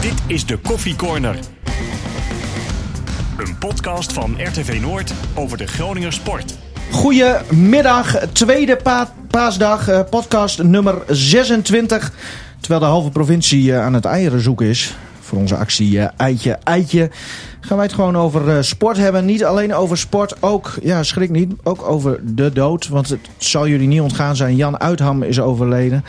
[0.00, 1.38] Dit is de Koffie Corner.
[3.38, 6.54] Een podcast van RTV Noord over de Groninger sport.
[6.90, 12.12] Goedemiddag, tweede pa paasdag, eh, podcast nummer 26.
[12.60, 16.58] Terwijl de halve provincie eh, aan het eieren zoeken is voor onze actie eh, Eitje
[16.64, 17.10] Eitje.
[17.60, 19.24] Gaan wij het gewoon over sport hebben.
[19.24, 22.88] Niet alleen over sport, ook, ja schrik niet, ook over de dood.
[22.88, 26.04] Want het zal jullie niet ontgaan zijn, Jan Uitham is overleden.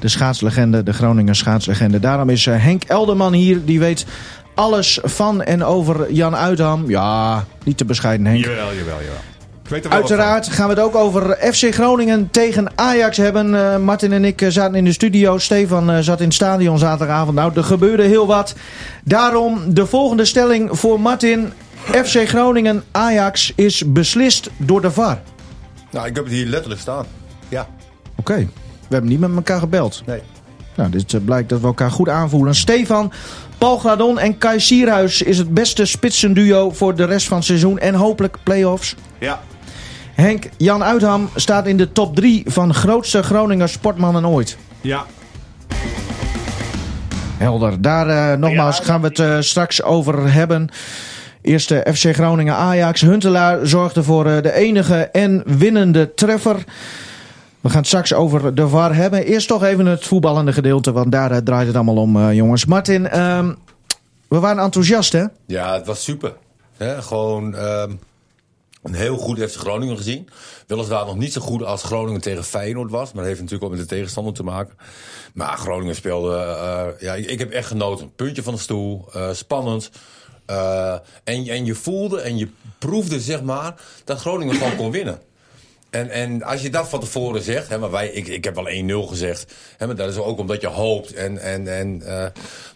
[0.00, 2.00] De schaatslegende, de Groninger schaatslegende.
[2.00, 4.06] Daarom is eh, Henk Elderman hier, die weet
[4.54, 6.88] alles van en over Jan Uitham.
[6.88, 8.44] Ja, niet te bescheiden Henk.
[8.44, 9.30] Jawel, jawel, jawel.
[9.70, 13.54] Er Uiteraard gaan we het ook over FC Groningen tegen Ajax hebben.
[13.54, 15.38] Eh, Martin en ik eh, zaten in de studio.
[15.38, 17.36] Stefan eh, zat in het stadion zaterdagavond.
[17.36, 18.54] Nou, er gebeurde heel wat.
[19.04, 21.52] Daarom de volgende stelling voor Martin.
[22.04, 25.12] FC Groningen Ajax is beslist door de VAR.
[25.12, 25.22] Oké.
[25.90, 27.06] Nou, ik heb het hier letterlijk staan.
[27.48, 27.68] Ja,
[28.90, 30.02] we hebben niet met elkaar gebeld.
[30.06, 30.20] nee.
[30.74, 32.54] Nou, dit eh, blijkt dat we elkaar goed aanvoelen.
[32.54, 33.12] Stefan,
[33.58, 37.78] Paul Gladon en Kai Sierhuis is het beste spitsenduo voor de rest van het seizoen.
[37.78, 38.94] En hopelijk play-offs.
[39.18, 39.40] Ja,
[40.14, 44.56] Henk, Jan Uitham staat in de top 3 van grootste Groninger sportmannen ooit.
[44.80, 45.04] Ja,
[47.36, 47.82] Helder.
[47.82, 50.68] Daar eh, nogmaals gaan we het eh, straks over hebben.
[51.42, 53.00] Eerste FC Groningen Ajax.
[53.00, 56.64] Huntelaar zorgde voor de enige en winnende treffer.
[57.60, 59.24] We gaan het straks over de VAR hebben.
[59.24, 62.64] Eerst toch even het voetballende gedeelte, want daar eh, draait het allemaal om, eh, jongens.
[62.64, 63.54] Martin, ehm,
[64.28, 65.24] we waren enthousiast, hè?
[65.46, 66.32] ja, het was super.
[66.78, 67.90] Gewoon ehm,
[68.82, 70.28] een heel goed FC Groningen gezien.
[70.66, 73.06] Weliswaar nog niet zo goed als Groningen tegen Feyenoord was.
[73.06, 74.74] Maar dat heeft natuurlijk ook met de tegenstander te maken.
[75.34, 76.36] Maar Groningen speelde...
[76.36, 78.14] eh, ja, ik, heb echt genoten.
[78.14, 79.08] Puntje van de stoel.
[79.32, 79.90] spannend.
[81.24, 83.74] En, en je voelde en je proefde, zeg maar,
[84.04, 85.18] dat Groningen gewoon kon winnen.
[85.90, 89.04] En, en als je dat van tevoren zegt, hè, maar wij, ik, ik heb wel
[89.04, 89.54] 1-0 gezegd.
[89.76, 91.12] Hè, maar dat is ook omdat je hoopt.
[91.12, 92.26] En, en, en, eh,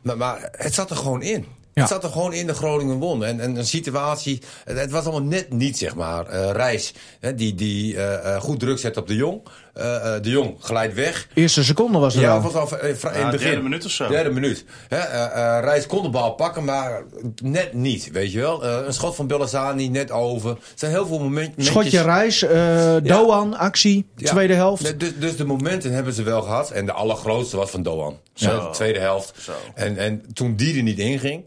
[0.03, 1.47] maar, maar het zat er gewoon in.
[1.75, 1.81] Ja.
[1.81, 3.25] Het zat er gewoon in de Groningen won.
[3.25, 6.27] En, en een situatie, het, het was allemaal net niet, zeg maar.
[6.27, 9.41] Eh Reis, hè, die, die eh, goed druk zet op de Jong.
[9.75, 11.29] Eh, eh, de Jong glijdt weg.
[11.35, 12.43] Eerste seconde was er Ja, al.
[12.43, 13.39] het was al eh, in het begin.
[13.51, 14.09] derde minuut of zo.
[14.09, 14.65] Derde minuut.
[14.89, 17.03] Hè, eh, eh, Reis kon de bal pakken, maar
[17.43, 18.65] net niet, weet je wel.
[18.65, 20.51] Eh, een schot van Bellassani net over.
[20.51, 21.65] Er zijn heel veel momenten.
[21.65, 24.31] Schotje Reis, eh Doan, actie, Ja.
[24.31, 25.01] tweede helft.
[25.01, 26.71] Dus, dus de momenten hebben ze wel gehad.
[26.71, 28.19] En de allergrootste was van Doan.
[28.35, 28.61] Zo.
[28.61, 29.33] De tweede helft.
[29.41, 29.53] Zo.
[29.75, 31.45] En, en toen die er niet inging,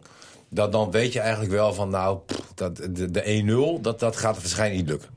[0.49, 4.16] dat, dan weet je eigenlijk wel van nou, pff, dat, de, de 1-0, dat, dat
[4.17, 5.09] gaat waarschijnlijk niet lukken.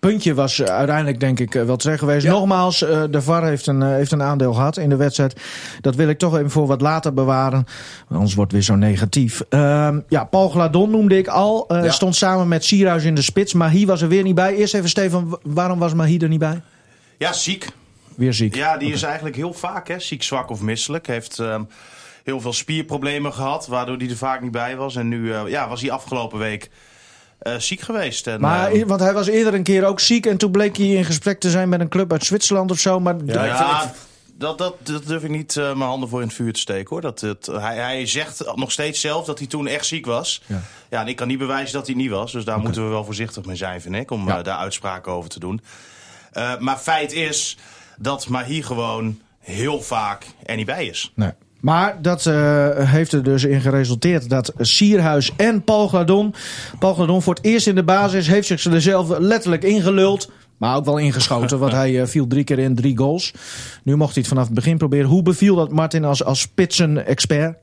[0.00, 2.24] Puntje was eh, uiteindelijk denk ik eh, wel terecht geweest.
[2.24, 2.30] Ja.
[2.30, 5.40] Nogmaals, eh, de VAR heeft een, heeft een aandeel gehad in de wedstrijd.
[5.80, 7.64] Dat wil ik toch even voor wat later bewaren.
[8.08, 9.42] Anders wordt het weer zo negatief.
[9.48, 11.64] Ehm, ja, Paul Gladon noemde ik al.
[11.68, 11.90] Ja.
[11.90, 13.52] Stond samen met Sierhuis in de spits.
[13.52, 14.54] Mahi was er weer niet bij.
[14.54, 16.60] Eerst even Stefan, w- waarom was Mahi er niet bij?
[17.18, 17.68] ja ziek.
[18.14, 18.54] Weer ziek.
[18.54, 21.06] Ja, die is eigenlijk heel vaak hè, ziek, zwak of misselijk.
[21.06, 21.62] Heeft ehm,
[22.24, 24.96] heel veel spierproblemen gehad, waardoor hij er vaak niet bij was.
[24.96, 26.70] En nu ja, was hij afgelopen week
[27.40, 28.26] eh, ziek geweest.
[28.26, 30.26] En, Maar, ehm, want hij was eerder een keer ook ziek.
[30.26, 33.00] En toen bleek hij in gesprek te zijn met een club uit Zwitserland of zo.
[33.00, 33.92] Maar Ja,
[34.38, 36.88] dat, dat, dat durf ik niet eh, mijn handen voor in het vuur te steken
[36.88, 37.00] hoor.
[37.00, 40.42] Dat, het, hij, hij zegt nog steeds zelf dat hij toen echt ziek was.
[40.46, 40.60] Ja.
[40.90, 42.32] Ja, en ik kan niet bewijzen dat hij niet was.
[42.32, 44.10] Dus daar moeten we wel voorzichtig mee zijn, vind ik.
[44.10, 44.38] Om Ja.
[44.38, 45.60] eh, daar uitspraken over te doen.
[46.32, 47.56] Eh, maar feit is
[47.98, 51.12] dat Mahi gewoon heel vaak er niet bij is.
[51.14, 51.30] Nee.
[51.60, 56.34] Maar dat eh, heeft er dus in geresulteerd dat Sierhuis en Paul Gladon...
[56.78, 60.30] Paul Gladon voor het eerst in de basis heeft zich er letterlijk ingeluld.
[60.56, 63.32] Maar ook wel ingeschoten, want hij eh, viel drie keer in, drie goals.
[63.82, 65.08] Nu mocht hij het vanaf het begin proberen.
[65.08, 67.56] Hoe beviel dat Martin als, als spitsen-expert?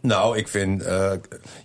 [0.00, 1.12] Nou, ik vind, eh,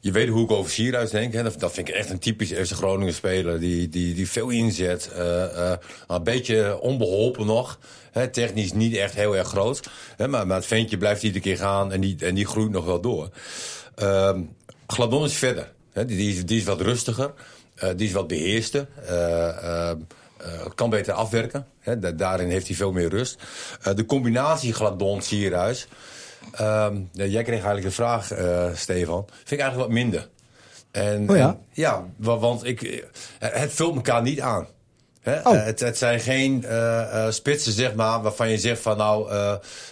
[0.02, 1.34] je weet hoe ik over Sierhuis denk.
[1.34, 1.44] Hè?
[1.44, 3.60] Dat, vind ik echt een typisch FC Groningen speler.
[3.60, 5.12] Die, die, die veel inzet.
[5.12, 5.72] eh,
[6.08, 7.80] een beetje onbeholpen nog.
[8.12, 8.28] Hè?
[8.28, 9.90] Technisch niet echt heel erg groot.
[10.18, 10.28] Hè?
[10.28, 13.02] Maar, maar het ventje blijft iedere keer gaan en die, en die groeit nog wel
[13.02, 13.30] door.
[13.96, 14.42] Ehm
[14.88, 15.72] Gladon is verder.
[15.92, 16.06] Hè?
[16.06, 17.34] Die, die, is, die is wat rustiger.
[17.96, 18.88] Die is wat beheerster.
[19.08, 19.98] Eh, eh, eh,
[20.76, 21.66] kan beter afwerken.
[22.16, 23.42] Daarin heeft hij veel meer rust.
[23.96, 25.88] De combinatie Gladon-Sierhuis...
[26.52, 29.26] Ehm, ja, jij kreeg eigenlijk de vraag, eh, Stefan.
[29.28, 30.30] Vind ik eigenlijk wat minder.
[30.92, 31.48] En, Oh ja?
[31.48, 33.04] en- ja, wa- want ik, eh,
[33.40, 34.68] het vult elkaar niet aan.
[35.22, 35.40] Hè?
[35.40, 35.56] Oh.
[35.56, 39.32] Eh, het, het zijn geen eh, spitsen, zeg maar, waarvan je zegt van nou...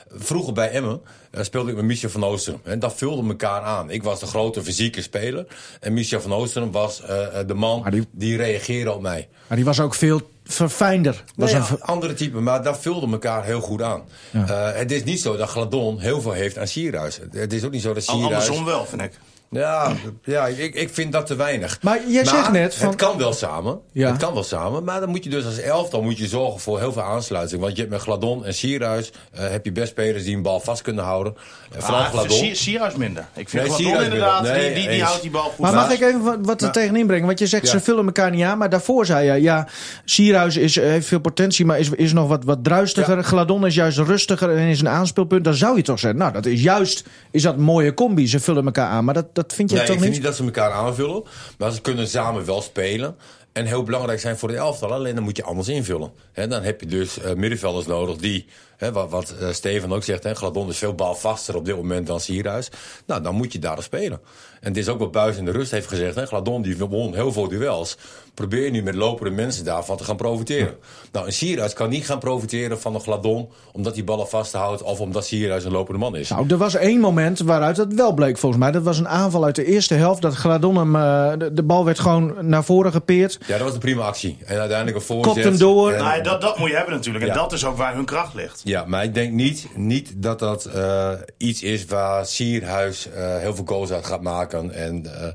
[0.09, 1.01] vroeger bij Emmen
[1.31, 2.59] eh, speelde ik met Michel van Oosteren.
[2.63, 3.89] En dat vulde elkaar aan.
[3.89, 5.45] Ik was de grote fysieke speler.
[5.79, 8.07] En Michel van Oosteren was eh, eh, de man die...
[8.11, 9.27] die- reageerde op mij.
[9.47, 11.23] Maar die was ook veel verfijnder.
[11.35, 14.01] Was Nee, een ver- andere type, maar dat vulde elkaar heel goed aan.
[14.31, 17.19] Eh, het is niet zo dat Gladon heel veel heeft aan Sierhuis.
[17.31, 18.33] Het is ook niet zo dat Al- Sierhuis...
[18.47, 19.19] Andersom wel, vind ik.
[19.55, 19.91] Ja,
[20.23, 21.77] ja ik, ik vind dat te weinig.
[21.81, 23.79] Maar jij zegt net van- Het kan wel samen.
[23.91, 24.07] Ja.
[24.11, 24.83] Het kan wel samen.
[24.83, 27.61] Maar dan moet je dus als elftal moet je zorgen voor heel veel aansluiting.
[27.61, 29.11] Want je hebt met Gladon en Sierhuis...
[29.31, 31.35] eh, heb je best spelers die een bal vast kunnen houden.
[31.71, 32.37] En vooral Ah, Gladon.
[32.37, 33.25] Sier- Sierhuis minder.
[33.35, 34.41] Ik vind Nee, Gladon Sierhuis inderdaad.
[34.43, 35.87] Nee, die, die, die houdt die bal goed Maar vast.
[35.87, 37.25] mag ik even wat, wat er tegenin brengen?
[37.25, 37.69] Want je zegt Ja.
[37.71, 38.57] ze vullen elkaar niet aan.
[38.57, 39.67] Maar daarvoor zei je, ja,
[40.05, 43.23] Sierhuis is, eh, heeft veel potentie, maar is, is nog wat, wat druistiger.
[43.23, 45.43] Gladon is juist rustiger en is een aanspeelpunt.
[45.43, 48.27] Dan zou je toch zeggen, nou, dat is juist is dat een mooie combi.
[48.27, 49.05] Ze vullen elkaar aan.
[49.05, 50.23] Maar dat, dat vind je Nee, toch ik vind niet?
[50.23, 51.23] dat ze elkaar aanvullen.
[51.57, 53.15] Maar ze kunnen samen wel spelen.
[53.53, 54.93] En heel belangrijk zijn voor de elftal.
[54.93, 56.11] Alleen dan moet je anders invullen.
[56.31, 58.45] Hè, dan heb je dus eh, middenvelders nodig die...
[58.81, 62.07] Hè, wat wat eh, Steven ook zegt, hè, Gladon is veel balvaster op dit moment
[62.07, 62.69] dan Sierhuis.
[63.05, 64.19] Nou, dan moet je daar spelen.
[64.61, 66.15] En het is ook wat Buis in de rust heeft gezegd.
[66.15, 67.97] Hè, Gladon die won heel veel duels.
[68.33, 70.75] Probeer nu met lopende mensen daarvan te gaan profiteren.
[71.11, 73.49] Nou, een Sierhuis kan niet gaan profiteren van een Gladon...
[73.71, 76.29] omdat hij ballen vasthoudt of omdat Sierhuis een lopende man is.
[76.29, 78.71] Nou, er was één moment waaruit dat wel bleek volgens mij.
[78.71, 80.21] Dat was een aanval uit de eerste helft.
[80.21, 83.37] Dat Gladon hem, eh, de, de bal werd gewoon naar voren gepeerd.
[83.47, 84.37] Ja, dat was een prima actie.
[84.45, 85.33] En uiteindelijk een voorzet.
[85.33, 85.91] Kopt hem door.
[85.91, 87.23] En- Nee, dat, dat moet je hebben natuurlijk.
[87.25, 87.35] En Ja.
[87.35, 88.61] dat is ook waar hun kracht ligt.
[88.71, 93.55] Ja, maar ik denk niet, niet dat dat eh, iets is waar Sierhuis eh, heel
[93.55, 94.71] veel goals uit gaat maken.
[94.71, 95.27] En eh,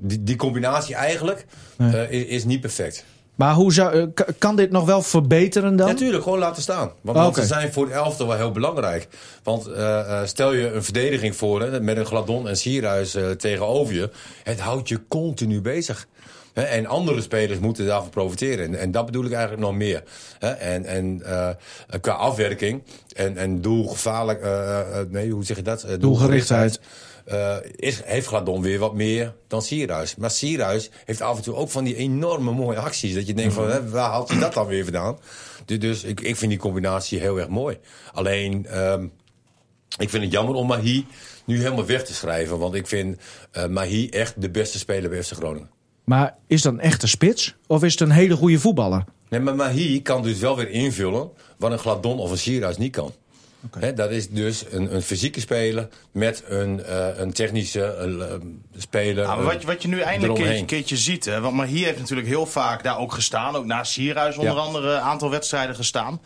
[0.00, 1.46] die, die combinatie eigenlijk
[2.08, 3.04] is, is niet perfect.
[3.34, 5.86] Maar hoe zou, kan dit nog wel verbeteren dan?
[5.86, 6.90] Natuurlijk, gewoon laten staan.
[7.00, 9.08] Want, Oh, ze zijn voor de elftal wel heel belangrijk.
[9.42, 9.70] Want
[10.24, 14.10] stel je een verdediging voor hè, met een Gladon en Sierhuis tegenover je.
[14.42, 16.06] Het houdt je continu bezig.
[16.52, 18.64] Hè, en andere spelers moeten daarvan profiteren.
[18.64, 20.02] En, en dat bedoel ik eigenlijk nog meer.
[20.38, 21.50] Hè, en en eh,
[22.00, 22.82] qua afwerking
[23.14, 24.42] en, en doelgevaarlijk...
[24.42, 25.86] eh, eh, nee, hoe zeg je dat?
[25.98, 26.80] Doelgerichtheid.
[27.76, 30.16] is, heeft Gladon weer wat meer dan Sierhuis.
[30.16, 33.14] Maar Sierhuis heeft af en toe ook van die enorme mooie acties.
[33.14, 35.18] Dat je denkt van, hè, waar haalt hij dat dan weer vandaan?
[35.64, 37.78] Dus, ik, ik vind die combinatie heel erg mooi.
[38.12, 39.06] Alleen, ehm,
[39.98, 41.06] ik vind het jammer om Mahi
[41.44, 42.58] nu helemaal weg te schrijven.
[42.58, 43.18] Want ik vind
[43.50, 45.77] eh Mahi echt de beste speler bij FC Groningen.
[46.08, 47.54] Maar is dat een echte spits?
[47.66, 49.04] Of is het een hele goede voetballer?
[49.28, 52.92] Nee, maar Mahi kan dus wel weer invullen wat een Gladon of een Sierhuis niet
[52.92, 53.12] kan.
[53.78, 58.34] Hè, dat is dus een, een fysieke speler met een, eh, een technische eh,
[58.80, 59.24] speler.
[59.26, 61.24] Nou, maar wat, je- wat je nu eindelijk een keertje, ziet.
[61.24, 63.54] Hè, want maar hier heeft natuurlijk heel vaak daar ook gestaan.
[63.56, 64.60] Ook naast Sierhuis onder Ja.
[64.60, 66.20] andere een aantal wedstrijden gestaan.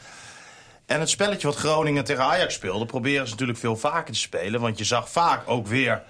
[0.86, 2.86] En het spelletje wat Groningen tegen Ajax speelde...
[2.86, 4.60] proberen ze natuurlijk veel vaker te spelen.
[4.60, 6.02] Want je zag vaak ook weer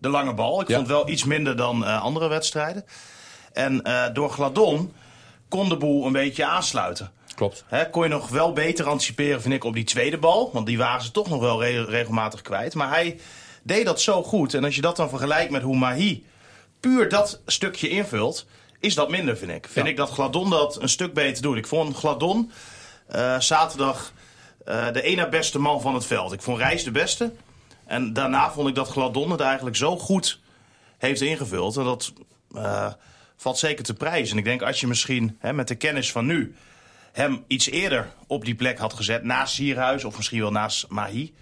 [0.00, 0.60] de lange bal.
[0.60, 0.74] Ik Ja.
[0.76, 2.84] vond wel iets minder dan eh, andere wedstrijden.
[3.52, 4.92] En eh, door Gladon
[5.48, 7.10] kon de boel een beetje aansluiten.
[7.34, 7.64] Klopt.
[7.66, 10.50] Hè, kon je nog wel beter anticiperen, vind ik, op die tweede bal.
[10.52, 12.74] Want die waren ze toch nog wel re- regelmatig kwijt.
[12.74, 13.20] Maar hij
[13.62, 14.54] deed dat zo goed.
[14.54, 16.26] En als je dat dan vergelijkt met hoe Mahi
[16.80, 18.46] puur dat stukje invult...
[18.80, 19.66] is dat minder, vind ik.
[19.70, 21.56] Vind ik dat Gladon dat een stuk beter doet.
[21.56, 22.50] Ik vond Gladon
[23.08, 24.12] eh, zaterdag
[24.92, 26.32] de ene beste man van het veld.
[26.32, 27.32] Ik vond Reis de beste.
[27.90, 30.40] En daarna vond ik dat Gladon het eigenlijk zo goed
[30.98, 31.76] heeft ingevuld.
[31.76, 32.12] En dat
[32.54, 32.92] eh,
[33.36, 34.32] valt zeker te prijzen.
[34.32, 36.54] En ik denk als je misschien hè, met de kennis van nu
[37.12, 41.32] hem iets eerder op die plek had gezet, naast Sierhuis of misschien wel naast Mahi,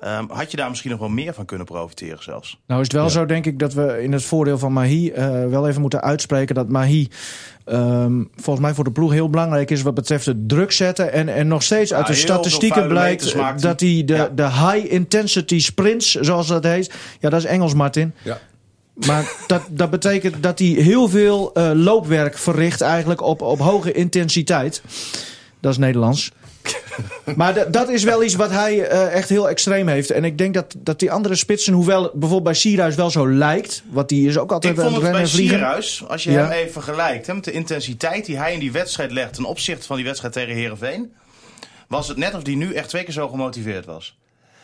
[0.00, 2.58] ehm, had je daar misschien nog wel meer van kunnen profiteren zelfs.
[2.66, 5.46] Nou is het wel zo, denk ik, dat we in het voordeel van Mahi eh,
[5.46, 7.08] wel even moeten uitspreken dat Mahi
[7.64, 11.12] ehm, volgens mij voor de ploeg heel belangrijk is wat betreft het druk zetten.
[11.12, 14.28] En, en nog steeds uit de statistieken blijkt dat hij de, Ja.
[14.34, 16.92] de high intensity sprints, zoals dat heet.
[17.20, 18.14] Ja, dat is Engels, Martin.
[18.22, 18.38] Ja.
[19.06, 23.92] Maar dat, dat betekent dat hij heel veel eh, loopwerk verricht eigenlijk op, op hoge
[23.92, 24.82] intensiteit.
[25.60, 26.32] Dat is Nederlands.
[27.36, 30.10] Maar dat- dat is wel iets wat hij eh, echt heel extreem heeft.
[30.10, 33.82] En ik denk dat, dat die andere spitsen, hoewel bijvoorbeeld bij Sierhuis wel zo lijkt...
[33.90, 35.28] want die is ook altijd Ik vond het bij en.
[35.28, 36.40] Sierhuis, als je Ja.
[36.42, 39.86] hem even vergelijkt hè, met de intensiteit die hij in die wedstrijd legt ten opzichte
[39.86, 41.12] van die wedstrijd tegen Herenveen,
[41.88, 44.18] was het net of hij nu echt twee keer zo gemotiveerd was.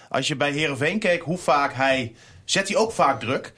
[0.09, 2.15] Als je bij Herenveen keek hoe vaak hij.
[2.45, 3.53] Zet hij ook vaak druk.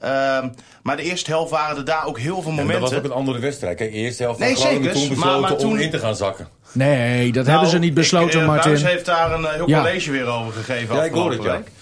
[0.00, 0.48] Ehm,
[0.82, 2.80] maar de eerste helft waren er daar ook heel veel En momenten.
[2.80, 3.76] dat was ook een andere wedstrijd.
[3.76, 4.98] Kijk, eerste helft van Nee, Groningen zeker.
[4.98, 6.48] toen Maar- besloten maar toen- om in te gaan zakken.
[6.72, 8.70] Nee, dat Nou, hebben ze niet besloten, ik, eh, Martin.
[8.72, 9.78] Buijs heeft daar een eh, heel Ja.
[9.82, 11.72] college weer over gegeven Ja, ik hoor afgelopen het, ja.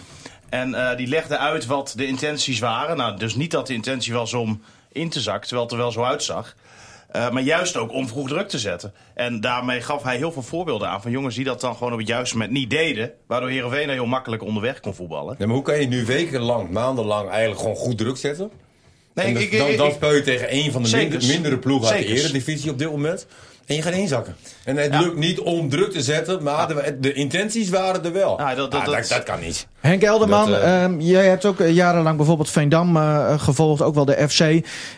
[0.49, 2.97] En eh, die legde uit wat de intenties waren.
[2.97, 4.63] Nou, dus niet dat de intentie was om
[4.93, 6.55] in te zakken, terwijl het er wel zo uitzag.
[7.11, 8.93] Eh, maar juist ook om vroeg druk te zetten.
[9.15, 11.99] En daarmee gaf hij heel veel voorbeelden aan van jongens die dat dan gewoon op
[11.99, 13.13] het juiste moment niet deden.
[13.27, 15.35] Waardoor Heerenveen er heel makkelijk onderweg kon voetballen.
[15.39, 18.51] Ja, maar hoe kan je nu wekenlang, maandenlang eigenlijk gewoon goed druk zetten?
[19.15, 21.89] Nee, En ik- ik- dan, dan speel je tegen een van de minder, mindere ploegen
[21.91, 23.27] uit de eredivisie op dit moment.
[23.67, 24.35] En je gaat inzakken.
[24.65, 25.01] En het Ja.
[25.01, 28.41] lukt niet om druk te zetten, maar de, de intenties waren er wel.
[28.41, 29.67] Ja, dat- dat- Ah, dat- dat, kan niet.
[29.81, 33.95] Henk Elderman, Dat, eh, ehm, jij hebt ook eh, jarenlang bijvoorbeeld Veendam eh, gevolgd, ook
[33.95, 34.41] wel de FC.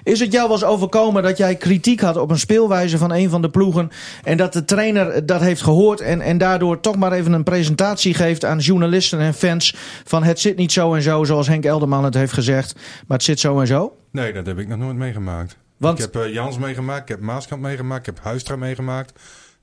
[0.03, 3.31] Is het jou wel eens overkomen dat jij kritiek had op een speelwijze van een
[3.31, 3.91] van de ploegen
[4.25, 8.15] en dat de trainer dat heeft gehoord en, en daardoor toch maar even een presentatie
[8.15, 12.05] geeft aan journalisten en fans van het zit niet zo en zo zoals Henk Elderman
[12.05, 12.75] het heeft gezegd,
[13.07, 13.97] maar het zit zo en zo?
[14.13, 15.57] Nee, dat heb ik nog nooit meegemaakt.
[15.77, 19.13] Want- Ik heb eh, Jans meegemaakt, ik heb Maaskant meegemaakt, ik heb Huistra meegemaakt.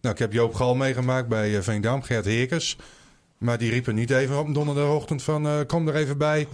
[0.02, 2.78] Nou, ik heb Joop Gal meegemaakt bij eh, Veendam, Gert Heekers.
[3.38, 6.48] Maar die riepen niet even op een donderdagochtend van eh, kom er even bij.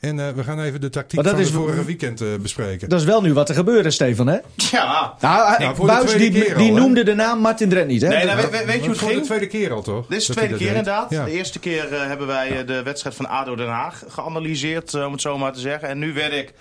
[0.00, 2.88] En eh, we gaan even de tactiek van is- het vorige weekend eh, bespreken.
[2.88, 4.38] Dat is wel nu wat er gebeurde, Stefan, hè?
[4.54, 5.14] Ja.
[5.20, 6.80] Nou, Nou, Buis tweede die, keer die al, hè?
[6.80, 8.08] noemde de naam Martin Drent niet, hè?
[8.08, 9.20] Nee, nou, weet, weet- weet je hoe het Voor ging?
[9.20, 10.06] de tweede keer al, toch?
[10.06, 11.10] Dit is de tweede dat keer inderdaad.
[11.10, 11.24] Ja.
[11.24, 15.20] De eerste keer eh, hebben wij de wedstrijd van ADO Den Haag geanalyseerd, om het
[15.20, 15.88] zo maar te zeggen.
[15.88, 16.52] En nu werd ik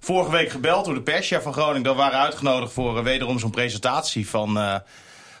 [0.00, 1.82] vorige week gebeld door de perschef van Groningen.
[1.82, 4.74] Dat we waren uitgenodigd voor eh, wederom zo'n presentatie van, eh,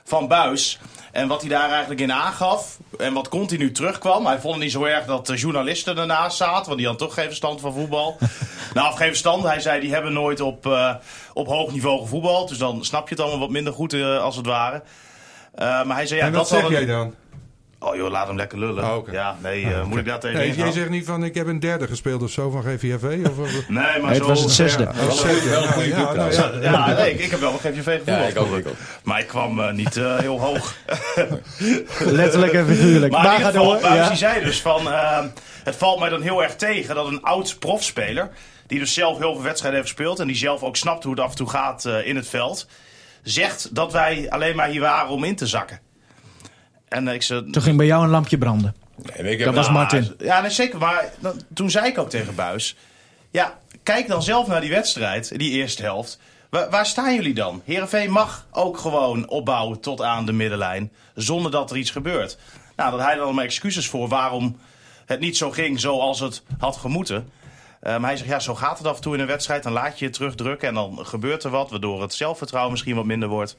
[0.04, 0.78] van Buis.
[1.12, 4.26] En wat hij daar eigenlijk in aangaf en wat continu terugkwam.
[4.26, 7.16] Hij vond het niet zo erg dat de journalisten ernaast zaten, want die hadden toch
[7.16, 8.18] geen verstand van voetbal.
[8.74, 9.42] nou, of geen verstand.
[9.42, 10.94] Hij zei, die hebben nooit op, eh,
[11.32, 12.48] op hoog niveau gevoetbald.
[12.48, 14.82] Dus dan snap je het allemaal wat minder goed, als het ware.
[15.54, 17.14] Eh, maar hij zei, ja, en dat wat zeg jij dan?
[17.82, 18.84] Oh joh, laat hem lekker lullen.
[18.84, 19.12] Oh, oké.
[19.12, 21.60] Ja, nee, eh, moet ik daar tegen Nee, jij zegt niet van ik heb een
[21.60, 23.18] derde gespeeld of zo van GVFV?
[23.30, 24.26] Of, of- Nee, maar Nee, het zo...
[24.26, 24.82] was het zesde.
[24.82, 26.64] Ja, Wel een goede- wel een goede Ja, club nou trouwens.
[26.64, 26.70] ja.
[26.70, 28.06] Ja, nee, ik, ik heb wel een GVV gevoetbald.
[28.06, 28.74] Ja, ik ook, ik ook.
[29.02, 30.74] Maar ik kwam eh, niet eh, heel hoog.
[32.04, 33.12] Letterlijk en figuurlijk.
[33.12, 33.80] Maar Maar, in ieder ga geval, door.
[33.80, 34.08] Buijs Ja.
[34.08, 34.86] die zei dus van...
[35.64, 38.30] het valt mij dan heel erg tegen dat een oud profspeler...
[38.66, 40.18] die dus zelf heel veel wedstrijden heeft gespeeld...
[40.18, 42.66] en die zelf ook snapt hoe het af en toe gaat eh, in het veld...
[43.22, 45.80] zegt dat wij alleen maar hier waren om in te zakken.
[46.90, 47.22] En ik.
[47.22, 48.74] Toen ging bij jou een lampje branden.
[48.96, 50.14] Nee, ik heb Dat was nou, Martin.
[50.18, 50.78] Ja, nee, zeker.
[50.78, 52.76] Maar dan- toen zei ik ook tegen Buis...
[53.30, 56.18] Ja, kijk dan zelf naar die wedstrijd, die eerste helft.
[56.50, 57.62] Waar, waar staan jullie dan?
[57.64, 60.92] Heerenveen mag ook gewoon opbouwen tot aan de middenlijn...
[61.14, 62.38] zonder dat er iets gebeurt.
[62.76, 64.58] Nou, dat hij dan maar excuses voor waarom
[65.06, 67.30] het niet zo ging zoals het had gemoeten.
[67.80, 69.62] Eh, maar hij zegt, ja, zo gaat het af en toe in een wedstrijd.
[69.62, 71.70] Dan laat je je terugdrukken en dan gebeurt er wat...
[71.70, 73.56] waardoor het zelfvertrouwen misschien wat minder wordt.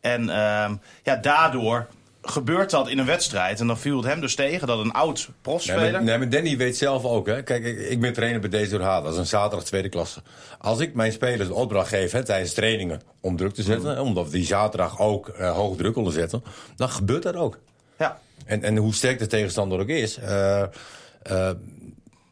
[0.00, 1.86] En ehm, ja, daardoor
[2.30, 3.60] gebeurt dat in een wedstrijd.
[3.60, 5.92] En dan viel het hem dus tegen dat een oud Nee, profspeler...
[5.92, 7.26] maar, nee, maar Danny weet zelf ook.
[7.26, 7.42] Hè.
[7.42, 9.04] Kijk, ik, ik ben trainer bij deze Haat.
[9.04, 10.22] Dat is een zaterdag tweede klasse.
[10.58, 13.92] Als ik mijn spelers de opdracht geef hè, tijdens trainingen om druk te zetten...
[13.92, 14.00] Mm.
[14.00, 16.42] omdat we die zaterdag ook eh, hoog druk willen zetten...
[16.76, 17.58] dan gebeurt dat ook.
[17.98, 18.18] Ja.
[18.44, 20.18] En, en hoe sterk de tegenstander ook is...
[20.18, 21.50] eh,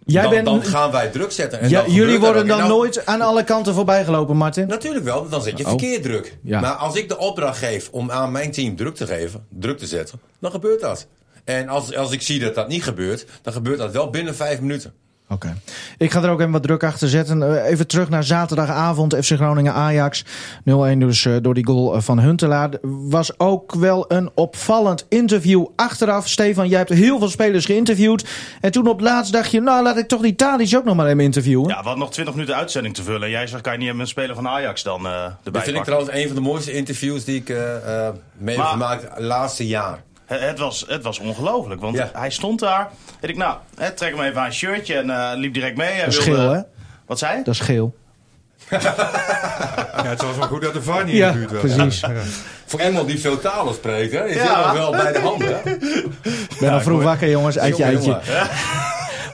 [0.07, 1.61] Jij dan, bent, dan gaan wij druk zetten.
[1.61, 4.67] En ja, dan jullie worden dan nou- nooit aan alle kanten voorbij gelopen, Martin?
[4.67, 5.69] Natuurlijk wel, dan zet je Oh.
[5.71, 6.39] verkeerd druk.
[6.43, 6.61] Ja.
[6.61, 9.87] Maar als ik de opdracht geef om aan mijn team druk te geven, druk te
[9.87, 11.07] zetten, dan gebeurt dat.
[11.45, 14.61] En als, als ik zie dat dat niet gebeurt, dan gebeurt dat wel binnen vijf
[14.61, 14.93] minuten.
[15.35, 15.57] Oké.
[15.99, 17.43] Ik ga er ook even wat druk achter zetten.
[17.43, 19.17] Eh, Even terug naar zaterdagavond.
[19.17, 20.25] FC Groningen-Ajax.
[20.25, 22.71] 0-1 dus eh, door die goal eh, van Huntelaar.
[22.83, 26.29] Was ook wel een opvallend interview achteraf.
[26.29, 28.25] Stefan, jij hebt heel veel spelers geïnterviewd.
[28.61, 29.61] En toen op laatst dacht je...
[29.61, 31.69] Nou, laat ik toch die Tadic ook nog maar even interviewen.
[31.69, 33.23] ja, we hadden nog 20 minuten uitzending te vullen.
[33.23, 35.63] En jij zegt, kan je niet met een speler van Ajax dan eh erbij Dat
[35.63, 39.03] vind ik trouwens een van de mooiste interviews die ik eh, eh, mee heb gemaakt
[39.03, 40.03] het laatste jaar.
[40.27, 41.81] Het, het was, het was ongelooflijk.
[41.81, 42.11] Want Ja.
[42.13, 42.89] hij stond daar.
[43.21, 45.93] En ik, nou, hè, trek hem even aan een shirtje en eh, liep direct mee.
[45.93, 46.61] Hij Dat is wilde- geel, hè?
[47.07, 47.43] Wat zei?
[47.45, 47.95] Dat is geel.
[48.71, 48.79] Ja,
[50.07, 51.75] het was wel goed dat de VAR niet Ja, in de buurt was.
[51.75, 52.01] precies.
[52.01, 52.11] Ja.
[52.67, 54.73] Voor iemand die veel talen spreekt, hè, is Ja.
[54.75, 55.43] wel bij de hand.
[55.43, 55.55] Hè?
[56.51, 57.57] Ik ben al vroeg wakker, jongens.
[57.57, 58.19] Eitje, eitje.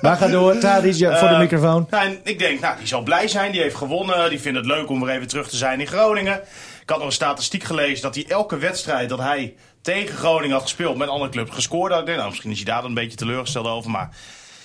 [0.01, 0.59] Maar ga door.
[0.59, 1.87] Tadic voor de Eh, microfoon.
[1.91, 3.53] Nou, en ik denk, nou, die zal blij zijn.
[3.53, 4.31] Die heeft gewonnen.
[4.31, 6.35] Die vindt het leuk om weer even terug te zijn in Groningen.
[6.83, 10.63] Ik had nog een statistiek gelezen dat hij elke wedstrijd dat hij tegen Groningen had
[10.63, 13.91] gespeeld met andere clubs gescoord nou, misschien is hij daar dan een beetje teleurgesteld over.
[13.91, 14.17] Maar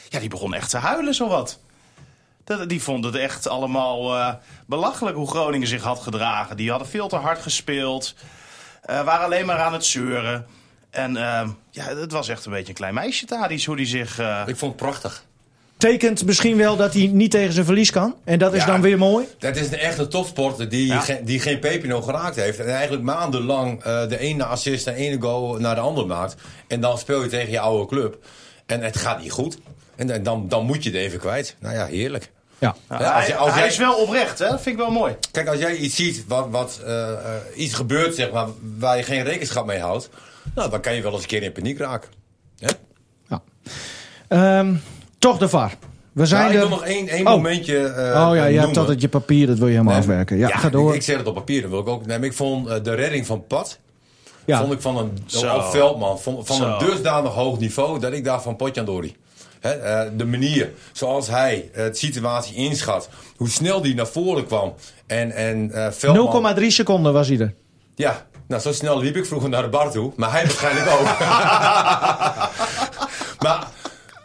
[0.09, 1.59] ja, die begon echt te huilen, zowat.
[2.43, 4.33] Dat- Die vonden het echt allemaal eh,
[4.67, 6.57] belachelijk hoe Groningen zich had gedragen.
[6.57, 8.15] Die hadden veel te hard gespeeld.
[8.81, 10.47] eh, waren alleen maar aan het zeuren.
[10.89, 14.19] En eh, ja, het was echt een beetje een klein meisje, Tadic, hoe die zich...
[14.45, 15.23] Ik vond het prachtig.
[15.77, 18.15] Tekent misschien wel dat hij niet tegen zijn verlies kan.
[18.23, 18.65] En dat is Ja.
[18.67, 19.25] dan weer mooi.
[19.39, 21.03] Dat is een echte topsporter die, Ja.
[21.23, 22.59] die geen Pepino geraakt heeft.
[22.59, 26.35] En eigenlijk maandenlang eh, de ene assist en de ene goal naar de andere maakt.
[26.67, 28.17] En dan speel je tegen je oude club.
[28.65, 29.57] En het gaat niet goed.
[29.95, 31.55] En dan- dan, dan moet je het even kwijt.
[31.59, 32.31] Nou ja, heerlijk.
[32.59, 32.75] Ja.
[32.87, 34.49] Als hij, je- als hij jij- is wel oprecht, hè?
[34.49, 35.15] Dat vind ik wel mooi.
[35.31, 37.17] Kijk, als jij iets ziet wat, wat eh, eh,
[37.55, 40.09] iets gebeurt, zeg maar, waar je geen rekenschap mee houdt.
[40.55, 42.09] Nou, dan kan je wel eens een keer in paniek raken.
[42.59, 42.67] Hè?
[43.27, 43.41] ja.
[44.27, 44.73] Ehm,
[45.29, 45.71] toch de VAR.
[46.13, 46.59] We zijn ik er...
[46.59, 47.33] wil nog één, één Oh.
[47.33, 48.77] momentje eh Oh ja, je hebt noemen.
[48.77, 50.37] altijd je papier, dat wil je helemaal Nee, afwerken.
[50.37, 50.95] Ja, ga ik- door.
[50.95, 52.05] Ik, zeg het op papier, dat wil ik ook.
[52.05, 53.79] Nee, ik vond eh, de redding van Pat.
[54.45, 54.59] ja.
[54.59, 55.61] Vond ik van een Zo.
[55.61, 59.15] Veldman van, van een dusdanig hoog niveau dat ik daar van Potjandori.
[59.59, 64.45] Hè, eh, de manier zoals hij eh, de situatie inschat, hoe snel die naar voren
[64.45, 64.73] kwam
[65.07, 66.55] en, en eh Veldman.
[66.59, 67.53] 0,3 seconden was hij er.
[67.95, 70.11] Ja, Nou, zo snel liep ik vroeger naar de bar toe.
[70.15, 71.03] Maar hij waarschijnlijk ook.
[73.43, 73.67] maar,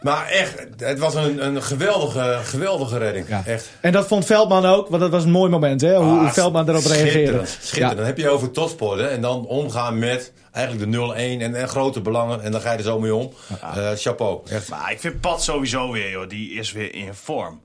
[0.01, 3.27] maar echt, het was een, een geweldige, geweldige redding.
[3.27, 3.41] Ja.
[3.45, 3.69] Echt.
[3.81, 5.95] En dat vond Veldman ook, want dat was een mooi moment, hè?
[5.95, 7.11] Hoe, Ah, Veldman erop reageerde.
[7.11, 7.57] Schitterend.
[7.61, 7.97] schitterend.
[7.97, 12.01] Dan heb je over topsporten en dan omgaan met eigenlijk de 0-1 en, en grote
[12.01, 12.41] belangen.
[12.41, 13.33] En dan ga je er zo mee om.
[13.61, 14.39] Eh, chapeau.
[14.49, 14.69] Echt.
[14.69, 16.29] Maar ik vind Pat sowieso weer, joh.
[16.29, 17.61] Die is weer in vorm.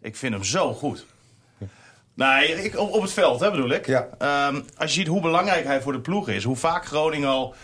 [0.00, 1.04] Ik vind hem zo goed.
[2.14, 3.86] Nee, ik, op, op het veld, hè, bedoel ik.
[3.86, 4.08] Ja.
[4.18, 6.44] Ehm, als je ziet hoe belangrijk hij voor de ploeg is.
[6.44, 7.54] Hoe vaak Groningen al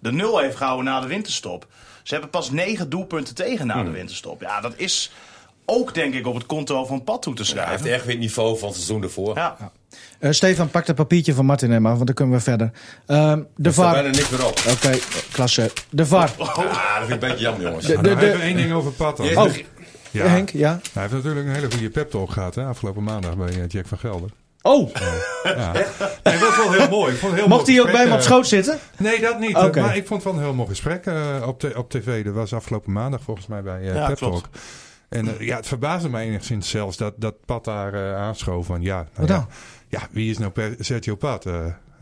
[0.00, 1.66] de nul heeft gehouden na de winterstop.
[2.02, 3.84] Ze hebben pas negen doelpunten tegen na Hmm.
[3.84, 4.40] de winterstop.
[4.40, 5.12] Ja, dat is
[5.64, 7.72] ook, denk ik, op het konto van Pat toe te Hij schrijven.
[7.72, 9.36] heeft echt weer het niveau van het seizoen ervoor.
[9.36, 9.56] Ja.
[10.18, 12.70] Eh, Stefan, pak het papiertje van Martin Emma, want dan kunnen we verder.
[13.06, 13.92] Ehm, de Er VAR.
[13.92, 14.60] bijna Oké, niks meer op.
[15.32, 15.70] klasse.
[15.90, 16.30] De VAR.
[16.38, 16.56] Ah, dat
[16.98, 17.86] vind ik een beetje jammer, jongens.
[17.86, 19.36] De- Nou, de- even één ding over Pat dan.
[19.36, 19.52] Oh,
[20.10, 20.26] Ja.
[20.26, 20.80] Henk, ja.
[20.92, 23.86] Hij heeft natuurlijk een hele goede pep talk gehad hè, afgelopen maandag bij eh, Jack
[23.86, 24.30] van Gelder.
[24.62, 24.90] Oh,
[25.42, 25.72] Ja.
[25.72, 25.84] Nee,
[26.22, 27.12] dat was wel heel mooi.
[27.12, 28.78] Ik vond heel mocht mooi hij ook bij hem op eh, schoot zitten?
[28.98, 29.56] Nee, dat niet.
[29.56, 29.80] Oké.
[29.80, 32.24] Maar ik vond het wel een heel mooi gesprek eh, op, de, op tv.
[32.24, 34.16] Dat was afgelopen maandag volgens mij bij uh, Ja, Pep.
[34.16, 34.48] Talk.
[35.08, 39.08] En ja, het verbaasde me enigszins zelfs dat, dat Pat daar aanschoof van ja, nou
[39.14, 39.46] Wat ja, dan?
[39.88, 41.46] ja, wie is nou per Sergio Pat?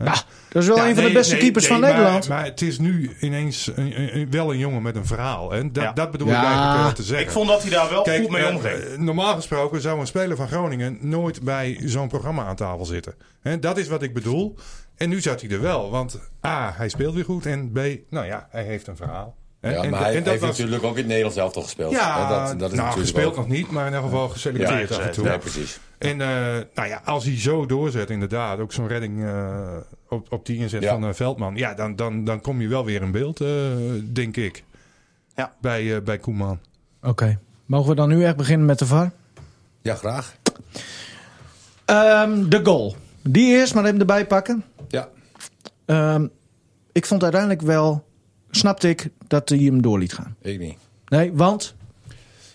[0.05, 0.13] Ja,
[0.49, 2.27] dat is wel Ja, een van nee, de beste nee, keepers nee, van Nederland.
[2.29, 5.53] Maar, het is nu ineens een, een- een- wel een jongen met een verhaal.
[5.53, 5.91] En dat, Ja.
[5.93, 6.41] dat bedoel Ja.
[6.51, 7.25] ik eigenlijk te zeggen.
[7.27, 8.73] Ik vond dat hij daar wel Kijk, goed mee eh, omging.
[8.73, 13.13] eh, normaal gesproken zou een speler van Groningen nooit bij zo'n programma aan tafel zitten.
[13.41, 14.55] Hè, dat is wat ik bedoel.
[14.97, 15.89] En nu zat hij er wel.
[15.89, 17.45] Want A, hij speelt weer goed.
[17.45, 17.79] En B,
[18.09, 19.35] nou ja, hij heeft een verhaal.
[19.61, 21.91] Ja, en, maar hij, en heeft natuurlijk ook in het Nederlands elftal gespeeld.
[21.91, 24.89] Ja, dat, dat is nou, natuurlijk gespeeld ook- nog niet, maar in ieder geval geselecteerd
[24.89, 25.25] Ja, af en toe.
[25.25, 25.79] Ja, precies.
[25.97, 26.27] En eh,
[26.73, 29.77] nou ja, als hij zo doorzet, inderdaad, ook zo'n redding eh,
[30.09, 30.89] op, op die inzet Ja.
[30.93, 33.47] van eh, Veldman, ja, dan, dan, dan kom je wel weer in beeld, eh,
[34.03, 34.63] denk ik.
[35.35, 35.53] Ja.
[35.61, 36.59] Bij, eh, bij Koeman.
[37.01, 39.11] Oké, mogen we dan nu echt beginnen met de VAR?
[39.81, 40.35] Ja, graag.
[41.85, 42.95] Ehm, de goal.
[43.23, 44.63] Die eerst maar even erbij pakken.
[44.87, 45.07] Ja.
[45.85, 46.27] Ehm,
[46.91, 48.05] ik vond uiteindelijk wel,
[48.51, 50.35] snapte ik dat hij hem door liet gaan.
[50.41, 50.77] Ik niet.
[51.07, 51.75] Nee, want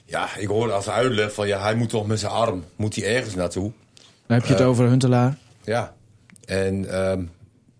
[0.04, 3.16] Ja, ik hoorde als uitleg van ja, hij moet toch met zijn arm, moet hij
[3.16, 3.72] ergens naartoe.
[4.26, 4.68] dan heb je het Eh.
[4.68, 5.36] over Huntelaar.
[5.64, 5.94] Ja.
[6.44, 7.22] En ehm,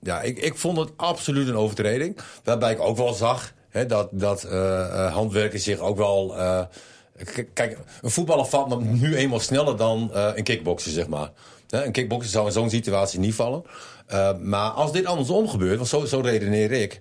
[0.00, 2.16] ja, ik, ik vond het absoluut een overtreding.
[2.44, 4.42] Waarbij ik ook wel zag hè, dat, dat
[5.12, 6.34] handwerkers zich ook wel...
[7.54, 11.30] kijk, een voetballer valt nu eenmaal sneller dan een kickbokser, zeg maar.
[11.68, 13.62] Hè, een kickbokser zou in zo'n situatie niet vallen.
[14.42, 17.00] Maar als dit andersom gebeurt, want zo, zo redeneer ik...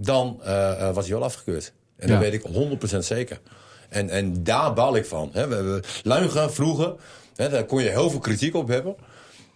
[0.00, 1.72] dan eh, eh, was hij wel afgekeurd.
[1.96, 2.12] En Ja.
[2.14, 3.40] dat weet ik 100% zeker.
[3.88, 5.30] En, en daar bal ik van.
[5.32, 5.48] Hè.
[5.48, 6.94] We hebben Luigen vroeger,
[7.36, 8.96] hè, daar kon je heel veel kritiek op hebben.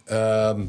[0.05, 0.65] Ehm,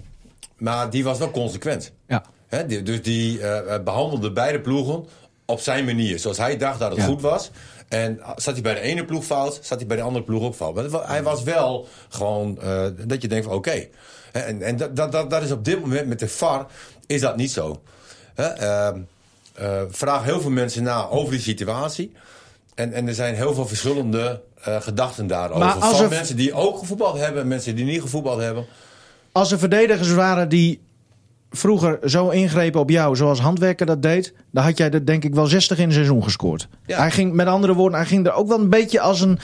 [0.56, 1.92] maar die was wel consequent.
[2.06, 2.24] Ja.
[2.66, 5.04] Die- dus die eh, behandelde beide ploegen
[5.44, 6.18] op zijn manier.
[6.18, 7.04] Zoals hij dacht dat het Ja.
[7.06, 7.50] goed was.
[7.88, 10.54] En zat hij bij de ene ploeg fout, zat hij bij de andere ploeg ook
[10.54, 10.74] fout.
[10.90, 12.58] Maar hij was wel gewoon
[13.06, 13.86] dat je denkt van oké.
[14.32, 16.66] En, en dat, dat, dat, dat is op dit moment met de VAR
[17.06, 17.82] is dat niet zo.
[18.34, 19.00] Hè, ehm,
[19.54, 22.12] eh, vraag heel veel mensen na over die situatie.
[22.74, 25.64] En, en er zijn heel veel verschillende eh, gedachten daarover.
[25.64, 28.66] Maar als Van er- mensen die ook gevoetbald hebben, en mensen die niet gevoetbald hebben.
[29.32, 30.80] Als er verdedigers waren die
[31.50, 35.34] vroeger zo ingrepen op jou zoals Handwerker dat deed, dan had jij er denk ik
[35.34, 36.68] wel 60 in een seizoen gescoord.
[36.86, 36.98] Ja.
[36.98, 39.38] Hij ging, met andere woorden, hij ging er ook wel een beetje als een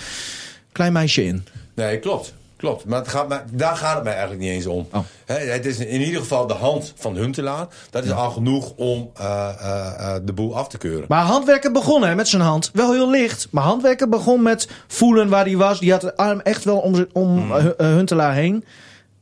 [0.72, 1.44] klein meisje in.
[1.74, 2.34] Nee, klopt.
[2.60, 2.84] Klopt.
[2.84, 4.88] Maar, het gaat, maar daar gaat het mij eigenlijk niet eens om.
[4.92, 5.00] Oh.
[5.24, 7.66] Hè, het is in ieder geval de hand van Huntelaar.
[7.90, 11.04] Dat is al genoeg om eh, eh, eh, de boel af te keuren.
[11.08, 12.70] Maar Handwerker begon hè, met zijn hand.
[12.72, 13.48] Wel heel licht.
[13.50, 15.80] Maar Handwerker begon met voelen waar hij was.
[15.80, 18.64] Die had de arm echt wel om, om eh, eh, Huntelaar heen.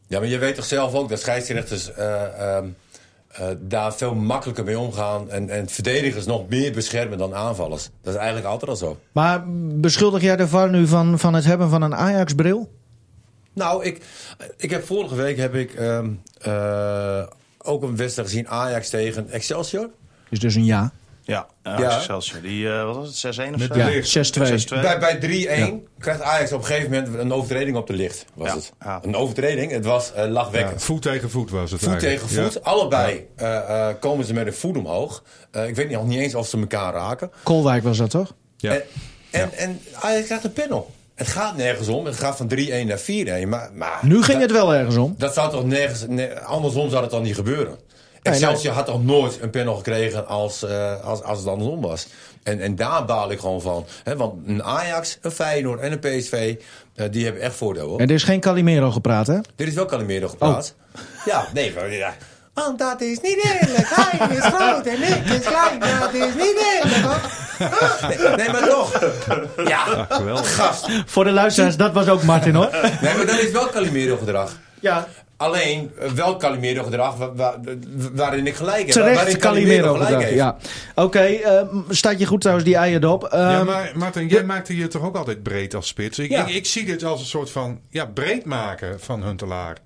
[0.07, 2.65] Ja, maar je weet toch zelf ook dat scheidsrechters eh, ehm,
[3.29, 5.31] eh, daar veel makkelijker mee omgaan.
[5.31, 7.89] En, en verdedigers nog meer beschermen dan aanvallers.
[8.03, 8.97] Dat is eigenlijk altijd al zo.
[9.13, 9.45] Maar
[9.81, 12.69] beschuldig jij de VAR nu van, van het hebben van een Ajax-bril?
[13.53, 14.01] Nou, ik,
[14.57, 17.23] ik heb vorige week heb ik ehm, eh,
[17.59, 18.49] ook een wedstrijd gezien.
[18.49, 19.91] Ajax tegen Excelsior.
[20.31, 20.93] Is dus een ja.
[21.23, 21.97] Ja, uh, Ja.
[21.97, 22.41] Excelsior.
[22.43, 23.73] Die, eh, wat was het, 6-1 of Met zo?
[23.73, 24.09] de Ja, licht.
[24.09, 24.47] 6-2.
[24.47, 24.81] 6-2.
[24.81, 28.25] Bij, bij 3-1 krijgt Ajax op een gegeven moment een overtreding op de licht.
[28.35, 28.73] Was Ja, het.
[28.85, 29.01] ja.
[29.03, 29.73] Een overtreding.
[29.73, 30.83] Het was eh Ja, lachwekkend.
[30.83, 32.21] voet tegen voet was het Voet eigenlijk.
[32.29, 32.53] tegen voet.
[32.53, 32.61] Ja.
[32.71, 35.23] Allebei eh, eh, komen ze met een voet omhoog.
[35.51, 37.31] Eh, ik weet nog niet eens of ze elkaar raken.
[37.43, 38.35] Kolwijk was dat toch?
[38.57, 38.73] Ja.
[38.73, 38.83] En,
[39.31, 40.91] en, en Ajax krijgt een panel.
[41.19, 42.05] Het gaat nergens om.
[42.07, 43.01] Het gaat van 3-1 naar
[43.45, 43.49] 4-1.
[43.49, 45.15] Maar, maar Nu ging dat, het wel ergens om.
[45.19, 46.05] Dat zou toch nergens...
[46.09, 47.79] ne- andersom zou het dan niet gebeuren.
[48.23, 52.07] Excelsior had toch nooit een panel gekregen als, eh, als, als het andersom was.
[52.43, 53.87] En, en daar baal ik gewoon van.
[54.05, 56.55] Hè, want een Ajax, een Feyenoord en een PSV...
[56.95, 57.89] eh, die hebben echt voordeel.
[57.89, 58.01] Hoor.
[58.01, 59.39] En er is geen Calimero gepraat, hè?
[59.57, 60.75] Dit is wel Calimero gepraat.
[61.25, 62.15] Ja, nee, maar ja.
[62.59, 63.89] Want dat is niet eerlijk.
[63.91, 65.79] Hij is groot en ik is klein.
[66.01, 67.03] Dat is niet eerlijk.
[67.05, 67.21] hoor.
[68.09, 69.01] Nee, nee, maar toch.
[69.67, 70.55] Ja, geweldig.
[70.55, 70.87] gast.
[71.07, 72.69] Voor de luisteraars, dat was ook Martin, hoor.
[73.01, 74.53] Nee, maar dat is wel Calimero gedrag.
[74.81, 75.07] Ja.
[75.37, 77.61] Alleen, eh, wel Calimero gedrag wa- wa-
[78.13, 78.91] waarin ik gelijk heb.
[78.91, 80.35] Terecht waarin Calimero gelijk gedrag, heeft.
[80.35, 80.57] Ja.
[80.95, 83.29] Oké, eh, staat je goed trouwens die eierdop.
[83.33, 86.19] Ja, Ehm, maar Martin, jij maakte je toch ook altijd breed als spits?
[86.19, 86.47] Ik, Ja.
[86.47, 89.77] ik, ik zie dit als een soort van ja, breed maken van Huntelaar.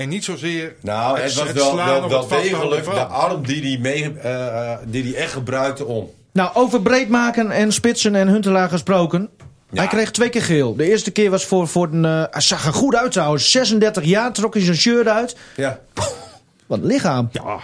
[0.00, 4.18] En niet zozeer Nou, het was wel, slaan wel, degelijk de arm die hij mee,
[4.18, 6.10] eh, die hij echt gebruikte om.
[6.32, 9.28] Nou, over breed maken en spitsen en Huntelaar gesproken.
[9.74, 10.76] Hij kreeg twee keer geel.
[10.76, 12.04] De eerste keer was voor, voor een...
[12.04, 13.50] eh, hij zag er goed uit trouwens.
[13.50, 15.36] 36 jaar, trok hij zijn shirt uit.
[15.56, 15.80] Ja.
[16.66, 17.28] Wat een lichaam.
[17.32, 17.58] Ja,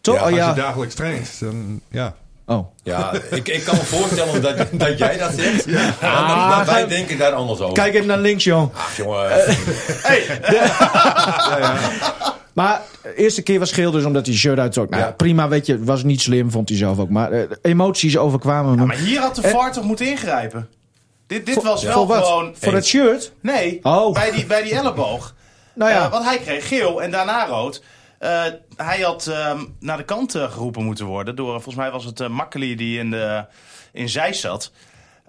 [0.00, 0.14] Toch?
[0.14, 2.14] Ja, oh, als je dagelijks traint, dan ja.
[2.46, 2.66] Oh.
[2.82, 5.64] Ja, ik, ik kan me voorstellen dat, dat jij dat zegt.
[5.64, 5.94] Ja.
[6.00, 7.74] Ah, wij denken daar anders over.
[7.74, 8.70] Kijk even naar links, jong.
[8.74, 9.30] Ach, jongen.
[12.54, 14.90] Maar de eerste keer was geel dus omdat hij shirt uittrok.
[14.90, 15.10] Nou, Ja.
[15.10, 15.84] prima, weet je.
[15.84, 17.08] Was niet slim, vond hij zelf ook.
[17.08, 18.86] Maar eh, emoties overkwamen hem.
[18.86, 20.68] Maar hier had de En- VAR toch moeten ingrijpen?
[21.26, 22.24] Dit, dit was wel Voor wat?
[22.24, 22.54] gewoon...
[22.60, 23.32] Voor het shirt?
[23.40, 24.12] Nee, Oh.
[24.14, 25.34] bij, die, bij die elleboog.
[25.74, 26.04] Nou ja.
[26.04, 27.82] Eh, want hij kreeg geel en daarna rood.
[28.18, 28.42] Eh,
[28.76, 31.36] hij had ehm, naar de kant eh, geroepen moeten worden.
[31.36, 33.44] Door, volgens mij was het uh, Makkeli die in, de,
[33.92, 34.72] in zij zat.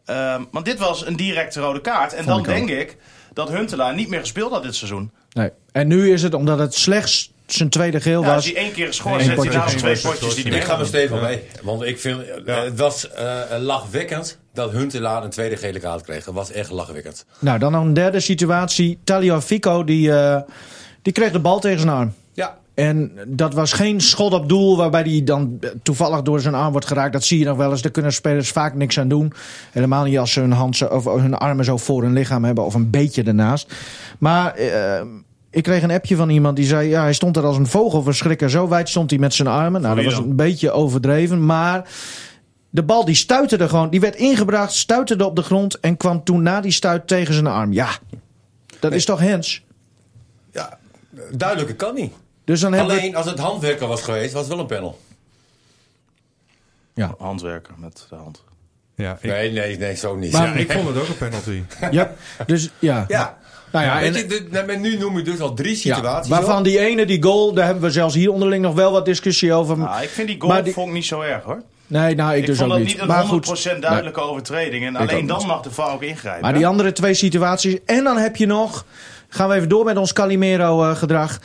[0.05, 2.13] Ehm, want dit was een directe rode kaart.
[2.13, 2.55] En dan ik ook.
[2.55, 2.97] denk ik
[3.33, 5.11] dat Huntelaar niet meer gespeeld had dit seizoen.
[5.31, 5.51] Nee.
[5.71, 8.45] En nu is het omdat het slechts zijn tweede geel Ja, als was.
[8.45, 10.85] hij één keer geschorst Eén zet hij naast één twee potjes die ik ga me
[10.85, 11.43] stevig mee.
[11.63, 16.23] Want ik vind, eh, het was eh, lachwekkend dat Huntelaar een tweede gele kaart kreeg.
[16.25, 17.25] Dat was echt lachwekkend.
[17.39, 18.99] Nou, dan nog een derde situatie.
[19.03, 20.41] Talio Fico, die, eh,
[21.01, 22.13] die kreeg de bal tegen zijn arm.
[22.33, 22.57] Ja.
[22.75, 26.87] En dat was geen schot op doel waarbij hij dan toevallig door zijn arm wordt
[26.87, 27.13] geraakt.
[27.13, 27.81] Dat zie je nog wel eens.
[27.81, 29.33] Daar kunnen spelers vaak niks aan doen.
[29.71, 32.65] Helemaal niet als ze hun, hand zo, of hun armen zo voor hun lichaam hebben
[32.65, 33.73] of een beetje ernaast.
[34.17, 35.05] Maar eh,
[35.49, 36.89] ik kreeg een appje van iemand die zei...
[36.89, 38.49] Ja, hij stond er als een vogelverschrikker.
[38.49, 39.81] Zo wijd stond hij met zijn armen.
[39.81, 41.45] Nou, dat was een beetje overdreven.
[41.45, 41.89] Maar
[42.69, 43.89] de bal die stuitte er gewoon.
[43.89, 45.79] Die werd ingebracht, stuitte op de grond...
[45.79, 47.73] en kwam toen na die stuit tegen zijn arm.
[47.73, 47.89] Ja,
[48.79, 49.63] dat is toch hens?
[50.51, 50.77] ja,
[51.31, 52.13] duidelijker kan niet.
[52.45, 53.01] Dus dan hebben we...
[53.01, 54.99] Alleen als het handwerker was geweest, was het wel een panel.
[56.93, 57.15] Ja.
[57.17, 58.43] Handwerker met de hand.
[58.95, 60.31] Ja, ik, Nee, nee, nee, zo niet.
[60.31, 61.63] Maar- ja, ik vond het ook een penalty.
[61.91, 62.13] Ja,
[62.45, 63.05] dus ja.
[63.07, 63.37] Ja.
[63.71, 66.29] Nou ja, en, je, nu noem je dus al drie ja, situaties.
[66.29, 66.63] waarvan op.
[66.63, 69.77] die ene, die goal, daar hebben we zelfs hier onderling nog wel wat discussie over.
[69.77, 71.61] Nou, ik vind die goal die- vond ik niet zo erg hoor.
[71.87, 72.93] nee, nou, ik, Ik dus vond ook dat niet.
[72.93, 74.85] niet een maar 100% goed, duidelijke overtreding.
[74.85, 76.41] En alleen dan mag de VAR ook ingrijpen.
[76.41, 77.77] Maar die andere twee situaties.
[77.85, 78.85] En dan heb je nog.
[79.29, 81.39] Gaan we even door met ons Calimero-gedrag.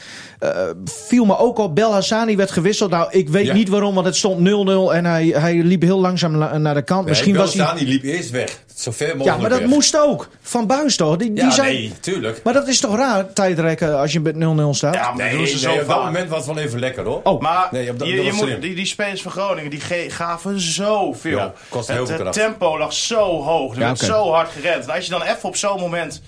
[0.85, 1.75] viel me ook op.
[1.75, 2.91] Bel Hassani werd gewisseld.
[2.91, 3.53] Nou, ik weet Ja.
[3.55, 4.95] niet waarom, want het stond 0-0.
[4.95, 7.01] En hij, hij liep heel langzaam la- naar de kant.
[7.01, 7.65] Nee, Misschien was hij.
[7.65, 8.59] Beltrami liep eerst weg.
[8.75, 9.69] Zo ver mogelijk Ja, maar dat weg.
[9.69, 10.29] moest ook.
[10.41, 11.17] Van Buis toch?
[11.17, 11.73] Die, die Ja, zei...
[11.73, 12.41] nee, tuurlijk.
[12.45, 14.39] Maar dat is toch raar, tijdrekken, als je met 0-0
[14.75, 14.95] staat?
[14.95, 17.21] Ja, maar Nee, zo op dat moment was het wel even lekker hoor.
[17.25, 17.41] Oh.
[17.41, 19.81] Maar Nee, op dat- je, dat je was moet, die, die spelers van Groningen die
[20.09, 21.37] gaven zoveel.
[21.39, 22.33] Ja, heel het, veel het kracht.
[22.33, 23.73] tempo lag zo hoog.
[23.75, 24.85] Er Ja, werd zo hard gerend.
[24.87, 26.23] En als je dan even op zo'n moment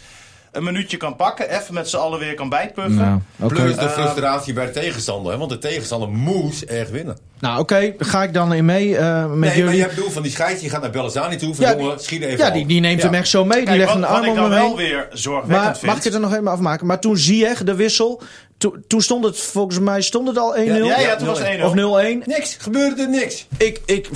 [0.52, 1.50] een minuutje kan pakken.
[1.50, 3.22] Even met z'n allen weer kan bijpuffen.
[3.36, 3.52] Nou.
[3.52, 5.32] Plus de Ehm, frustratie bij de tegenstander.
[5.32, 5.38] Hè?
[5.38, 7.16] Want de tegenstander moest echt winnen.
[7.40, 9.74] Nou, oké, ga ik dan in mee eh, met Nee, maar jullie.
[9.74, 11.54] je hebt bedoel van die scheids, die gaat naar Bellazzani toe.
[11.54, 13.04] Van Ja, jongen, schiet even ja, die, die neemt Ja.
[13.06, 13.64] hem echt zo mee.
[13.64, 14.76] die legt wat, een wat arm ik om dan hem wel heen.
[14.76, 15.86] weer zorgwekkend Maar vind.
[15.86, 16.86] mag ik het er nog even afmaken?
[16.86, 18.22] Maar toen Ziyech de wissel,
[18.58, 21.38] to- toen stond het volgens mij stond het al 1-0 Ja, ja, Ja, toen was
[21.38, 21.64] het 1-0.
[21.64, 22.22] of 0-1.
[22.26, 23.46] Niks, gebeurde er niks.
[23.56, 24.08] Ik, ik,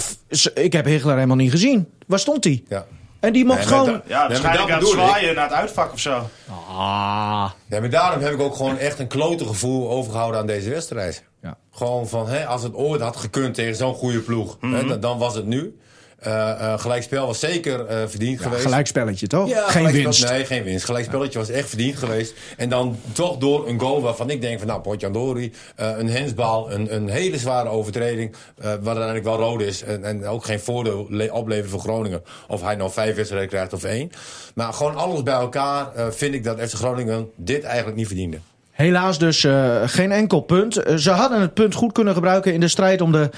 [0.55, 1.89] ik heb Hegelaar helemaal niet gezien.
[2.07, 2.63] Waar stond hij?
[2.69, 2.87] Ja.
[3.27, 3.87] En die mocht Nee, gewoon...
[3.87, 6.29] da- Ja, waarschijnlijk aan het zwaaien naar het uitvak of zo.
[6.69, 7.51] Ah.
[7.69, 11.25] Ja, maar daarom heb ik ook gewoon echt een klote gevoel overgehouden aan deze wedstrijd.
[11.43, 11.57] Ja.
[11.73, 14.75] Gewoon van, hè, als het ooit had gekund tegen zo'n goede ploeg, Mhm.
[14.75, 15.79] hè, dan, dan was het nu.
[16.17, 18.63] Eh, gelijkspel was zeker eh, verdiend geweest.
[18.63, 19.49] Gelijkspelletje, toch?
[19.49, 20.29] Ja, Geen winst.
[20.31, 20.85] Nee, geen winst.
[20.85, 22.35] Gelijkspelletje was echt verdiend geweest.
[22.57, 24.67] En dan toch door een goal waarvan ik denk van...
[24.69, 28.35] nou, Potjandori, een hensbal, een, een hele zware overtreding...
[28.57, 29.83] waar uiteindelijk wel rood is.
[29.83, 32.23] En, en ook geen voordeel le- opleveren voor Groningen.
[32.49, 34.11] Of hij nou vijf wedstrijden krijgt of één.
[34.55, 38.39] Maar gewoon alles bij elkaar vind ik dat FC Groningen dit eigenlijk niet verdiende.
[38.77, 40.77] Helaas dus eh, geen enkel punt.
[40.77, 43.31] Eh, ze hadden het punt goed kunnen gebruiken in de strijd om de,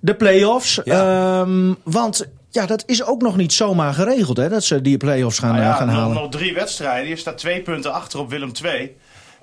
[0.00, 0.80] de play-offs.
[0.84, 1.40] Ja.
[1.40, 5.38] Ehm, want ja, dat is ook nog niet zomaar geregeld, hè, dat ze die play-offs
[5.38, 6.16] gaan, Nou eh, ja, gaan halen.
[6.16, 7.08] nog drie wedstrijden.
[7.08, 8.96] Je staat twee punten achter op Willem II.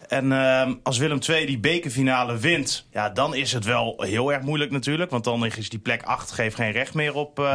[0.07, 4.41] En ehm, als Willem II die bekerfinale wint, ja, dan is het wel heel erg
[4.41, 5.11] moeilijk natuurlijk.
[5.11, 7.47] Want dan is die plek 8 geeft geen recht meer op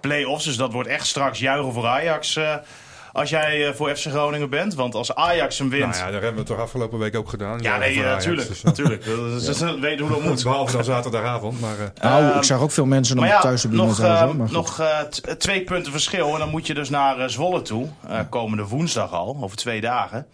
[0.00, 0.44] play-offs.
[0.44, 2.38] Dus dat wordt echt straks juichen voor Ajax
[3.14, 4.74] als jij eh, voor FC Groningen bent.
[4.74, 5.82] Want als Ajax hem wint...
[5.84, 7.58] Nou ja, daar hebben we het toch afgelopen week ook gedaan.
[7.62, 8.48] ja, nee, eh, natuurlijk.
[8.48, 9.04] dus, eh, natuurlijk.
[9.04, 10.42] Is- weet hoe dat moet.
[10.42, 11.60] Behalve dan zaterdagavond.
[11.60, 13.76] Maar, eh, nou, Ehm, ik zag ook veel mensen Maar nog ja, thuis op de
[13.76, 14.50] nog, eh, hoor, goed.
[14.50, 15.00] nog eh,
[15.38, 16.32] twee punten verschil.
[16.32, 17.88] En dan moet je dus naar eh, Zwolle toe.
[18.08, 20.26] eh, komende woensdag al, over twee dagen.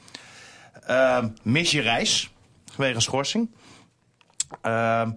[0.86, 2.30] Ehm, mis je reis,
[2.74, 3.50] vanwege schorsing.
[4.62, 5.10] Ehm,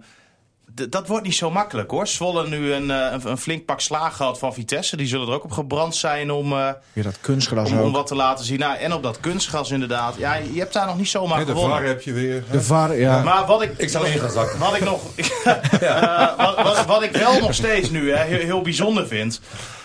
[0.74, 2.06] dat wordt niet zo makkelijk hoor.
[2.06, 4.96] Zwolle nu een, eh, een, een flink pak slaag gehad van Vitesse.
[4.96, 8.06] Die zullen er ook op gebrand zijn om, eh, Weer dat kunstgras om, om wat
[8.06, 8.58] te laten zien.
[8.58, 10.14] Nou, en op dat kunstgras inderdaad.
[10.16, 11.78] Ja, je hebt daar nog niet zomaar Hè, de gewonnen.
[11.78, 12.44] VAR heb je weer.
[12.50, 13.22] De VAR, ja.
[13.22, 14.58] Maar wat ik, Ik zou in gaan zakken.
[14.58, 15.02] wat ik nog.
[15.16, 19.40] eh, wat, wat, wat ik wel nog steeds nu hè, heel, heel bijzonder vind.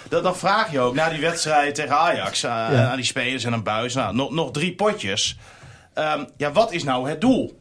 [0.10, 2.46] Dat, dan vraag je ook na die wedstrijd tegen Ajax.
[2.46, 3.94] aan die spelers en een buis.
[3.94, 5.38] Nou, nog, nog drie potjes.
[5.94, 7.59] Ehm, ja, wat is nou het doel?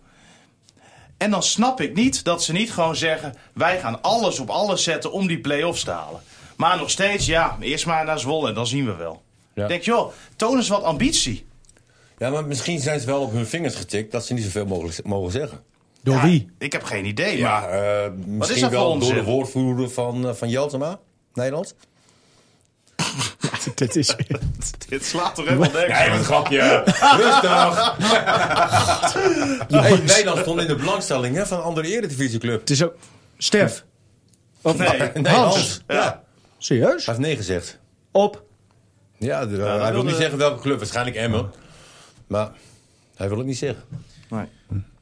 [1.18, 4.82] En dan snap ik niet dat ze niet gewoon zeggen: wij gaan alles op alles
[4.82, 6.20] zetten om die play-offs te halen.
[6.56, 9.22] Maar nog steeds, ja, eerst maar naar Zwolle en dan zien we wel.
[9.54, 9.62] Ja.
[9.62, 11.46] Ik denk, joh, toon eens wat ambitie.
[12.18, 14.94] Ja, maar misschien zijn ze wel op hun vingers getikt dat ze niet zoveel mogen,
[15.04, 15.62] mogen zeggen.
[16.02, 16.50] Door Ja, wie?
[16.58, 17.36] Ik heb geen idee.
[17.38, 20.98] Ja, Maar eh, misschien dat voor wel door de woordvoerder van, eh, van Jeltema,
[21.34, 21.74] Nederland.
[23.74, 24.16] Dit is...
[24.88, 26.82] dit slaat toch helemaal nergens Nee, een grapje.
[27.16, 27.96] Rustig.
[29.68, 32.60] hey, Nederland stond in de belangstelling hè, van een andere eredivisieclub.
[32.60, 32.94] Het is ook...
[33.38, 33.84] Stef.
[34.62, 35.10] Of Nee.
[35.14, 35.54] Nee, Hans.
[35.54, 35.82] Hans.
[35.86, 35.94] Ja.
[35.96, 36.22] Ja.
[36.58, 37.06] Serieus?
[37.06, 37.78] Hij heeft nee gezegd.
[38.12, 38.42] Op.
[39.18, 40.78] Ja, de- hij wil niet zeggen welke club.
[40.78, 41.50] Waarschijnlijk Emmen.
[42.26, 42.50] Maar
[43.16, 43.82] hij wil het niet zeggen.
[44.30, 44.44] Nee.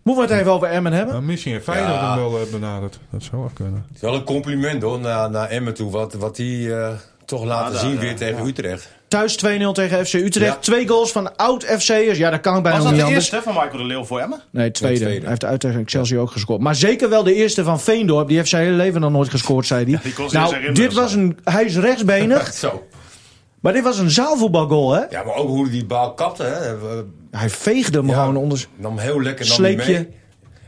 [0.03, 1.15] Moeten we het even over Emmen hebben?
[1.15, 2.09] Nou, misschien heeft Feyenoord Ja.
[2.15, 2.99] hem wel eh, benaderd.
[3.11, 3.85] Dat zou wel kunnen.
[3.87, 5.91] Het is wel een compliment hoor, naar, naar Emmen toe.
[5.91, 6.93] Wat, wat die eh,
[7.27, 7.99] toch laten zien ja.
[7.99, 8.89] weer tegen Utrecht.
[9.09, 10.53] Thuis 2-0 tegen FC Utrecht.
[10.55, 10.59] Ja.
[10.61, 12.19] Twee goals van oud-FC'ers.
[12.19, 13.31] Ja, dat kan bijna Was nog dat niet de anders.
[13.31, 14.41] eerste van Michael de Leeuw voor Emmen?
[14.51, 14.99] Nee, tweede.
[15.01, 15.21] tweede.
[15.21, 16.61] Hij heeft uit tegen Excelsior ook gescoord.
[16.61, 18.29] Maar zeker wel de eerste van Veendorp.
[18.29, 20.13] Die heeft zijn hele leven nog nooit gescoord, zei hij.
[20.31, 21.39] nou, dit was een...
[21.45, 22.53] Hij is rechtsbenig.
[22.55, 22.83] Zo.
[23.61, 25.01] maar dit was een zaalvoetbalgoal, hè?
[25.11, 26.43] Ja, maar ook hoe hij die bal kapte.
[26.43, 26.75] Hè.
[27.31, 28.15] Hij veegde hem Ja.
[28.21, 28.67] gewoon onder...
[28.77, 29.93] Nam heel lekker nam die Sleepje.
[29.93, 30.09] mee.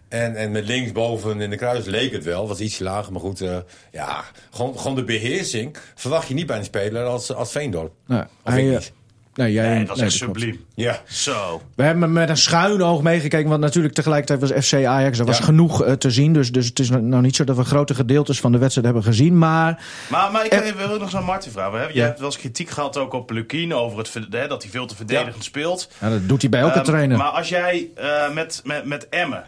[0.08, 2.48] En, en met linksboven in de kruis leek het wel.
[2.48, 3.40] Was ietsje lager, maar goed.
[3.40, 3.56] eh,
[3.92, 7.92] ja, gewoon, gewoon de beheersing verwacht je niet bij een speler als, als Veendorp.
[8.06, 8.92] Nee, Of hij, ik eh, niet.
[9.34, 10.64] nee, jij, Nee, dat was echt dat subliem.
[10.74, 11.00] Ja.
[11.08, 11.62] Zo.
[11.76, 15.18] We hebben met een schuin oog meegekeken, want natuurlijk tegelijkertijd was FC Ajax.
[15.18, 15.44] Er was Ja.
[15.44, 18.40] genoeg eh, te zien, dus, dus het is nou niet zo dat we grote gedeeltes
[18.40, 19.38] van de wedstrijd hebben gezien.
[19.38, 20.72] Maar Maar, maar ik Eh.
[20.72, 21.78] wil ook nog zo'n Martin vragen.
[21.78, 22.04] Jij Ja.
[22.04, 24.96] hebt wel eens kritiek gehad ook op Lukien over het, hè, dat hij veel te
[24.96, 25.88] verdedigend speelt.
[26.00, 27.16] ja, dat doet hij bij elke Ehm, trainer.
[27.16, 29.44] Maar als jij eh, met, met, met Emmen,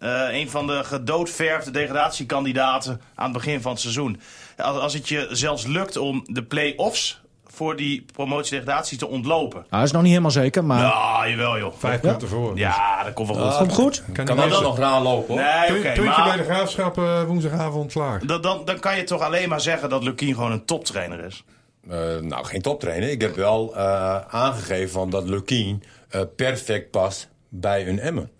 [0.00, 4.20] eh, een van de gedoodverfde degradatiekandidaten aan het begin van het seizoen.
[4.56, 9.58] Als, als het je zelfs lukt om de play-offs voor die promotie-degradatie te ontlopen.
[9.58, 11.72] Nou, dat is nog niet helemaal zeker, maar Ja, jawel joh.
[11.78, 12.58] Vijf punten voor.
[12.58, 13.56] Ja, dat komt wel goed.
[13.58, 14.02] komt goed.
[14.12, 15.44] Kan Kan wel wel nog raar lopen hoor.
[15.44, 18.26] Nee, oké, puntje bij de graafschap eh, woensdagavond klaar.
[18.26, 21.44] dan, dan, dan kan je toch alleen maar zeggen dat Lukien gewoon een toptrainer is.
[21.88, 23.10] Eh, nou, geen toptrainer.
[23.10, 28.30] Ik heb wel eh, aangegeven van dat Lukien eh, perfect past bij een Emmen.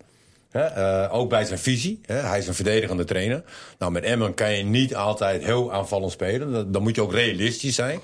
[0.51, 1.99] Eh, ook bij zijn visie.
[2.05, 3.43] Hij is een verdedigende trainer.
[3.77, 6.71] Nou, met Emmen kan je niet altijd heel aanvallend spelen.
[6.71, 7.99] Dan, moet je ook realistisch zijn.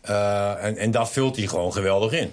[0.00, 2.30] Eh, en, en daar vult hij gewoon geweldig in.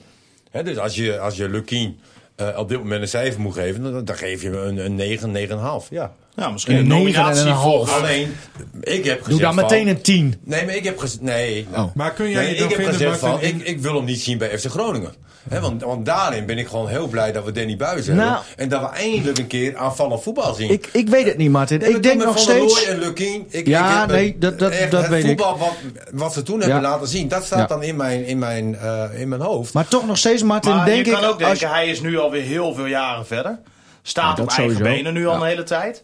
[0.64, 2.00] Dus als je, als je Lukien
[2.36, 4.96] eh, op dit moment een cijfer moet geven, dan, dan geef je hem een, een
[4.96, 5.48] 9,
[5.84, 5.90] 9,5.
[5.90, 6.14] Ja.
[6.40, 7.62] Nou, misschien Een nominatie en een voor...
[7.64, 7.98] half.
[8.02, 8.36] Alleen,
[8.82, 10.36] ik heb gezegd Doe dan meteen een 10.
[10.44, 11.22] Nee, maar ik heb gezegd...
[11.22, 11.68] Nee.
[11.76, 11.84] Oh.
[11.96, 14.38] Maar kun jij Nee, ik heb vinden, gezegd van, ik, ik wil hem niet zien
[14.38, 15.14] bij FC Groningen.
[15.50, 18.20] Hè, want, want daarin ben ik gewoon heel blij dat we Danny Buis Nou.
[18.20, 18.40] hebben.
[18.56, 20.70] En dat we eindelijk een keer aanvallend voetbal zien.
[20.72, 21.80] Ik, ik weet het niet, Martin.
[21.80, 22.86] Nee, ik denk nog steeds...
[22.86, 23.46] En Lukien.
[23.50, 25.28] Ik, Ja, ik nee, dat- dat- echt dat weet ik.
[25.28, 25.74] voetbal Wat,
[26.12, 26.90] wat ze toen hebben Ja.
[26.90, 27.66] laten zien, dat staat Ja.
[27.66, 29.74] dan in mijn, in mijn, eh, in mijn hoofd.
[29.74, 31.30] Maar toch nog steeds, Martin, Maar denk je kan ik...
[31.30, 33.60] ook denken, als- hij is nu alweer heel veel jaren verder.
[34.02, 34.96] Staat Ja, op eigen sowieso.
[34.96, 35.40] benen nu al Ja.
[35.42, 36.04] een hele tijd.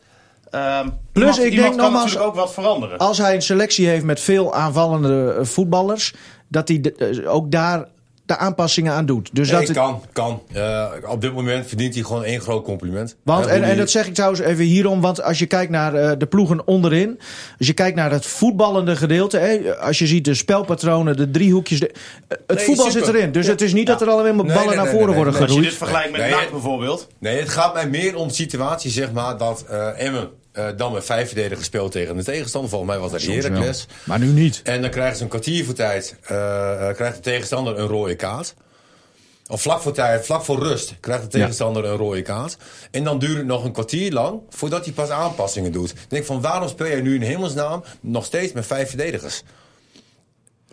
[0.49, 2.97] Ehm, Plus, iemand, ik iemand denk nogmaals- ook wat veranderen.
[2.97, 6.13] als hij een selectie heeft met veel aanvallende eh, voetballers...
[6.47, 7.87] dat hij de- eh, ook daar
[8.25, 9.29] de aanpassingen aan doet.
[9.33, 10.41] Dus Nee, dat het- kan, kan.
[10.53, 13.15] Eh, op dit moment verdient hij gewoon één groot compliment.
[13.23, 16.11] Want, en, en dat zeg ik trouwens even hierom, want als je kijkt naar eh,
[16.17, 17.19] de ploegen onderin,
[17.57, 21.79] als je kijkt naar het voetballende gedeelte, hè, als je ziet de spelpatronen, de driehoekjes,
[21.79, 21.97] de, eh,
[22.47, 23.05] het Nee, voetbal super.
[23.05, 23.31] zit erin.
[23.31, 25.41] Dus het is niet dat er alleen maar ballen nee, naar voren nee, worden nee.
[25.41, 27.07] Als je dit vergelijkt met Nee, NAC bijvoorbeeld.
[27.19, 30.93] Nee, het gaat mij meer om de situatie, zeg maar, dat eh Emmen eh, dan
[30.93, 32.69] met vijf verdedigers speelt tegen de tegenstander.
[32.69, 33.21] Volgens mij was dat.
[33.21, 33.87] Heracles.
[34.03, 34.61] Maar nu niet.
[34.63, 38.15] En dan krijgen ze een kwartier voor tijd, eh, eh, krijgt de tegenstander een rode
[38.15, 38.53] kaart.
[39.47, 42.57] Of vlak voor tijd, vlak voor rust, krijgt de tegenstander een rode kaart.
[42.91, 45.87] En dan duurt het nog een kwartier lang voordat hij pas aanpassingen doet.
[45.87, 49.43] Dan denk ik van, waarom speel je nu in hemelsnaam nog steeds met vijf verdedigers?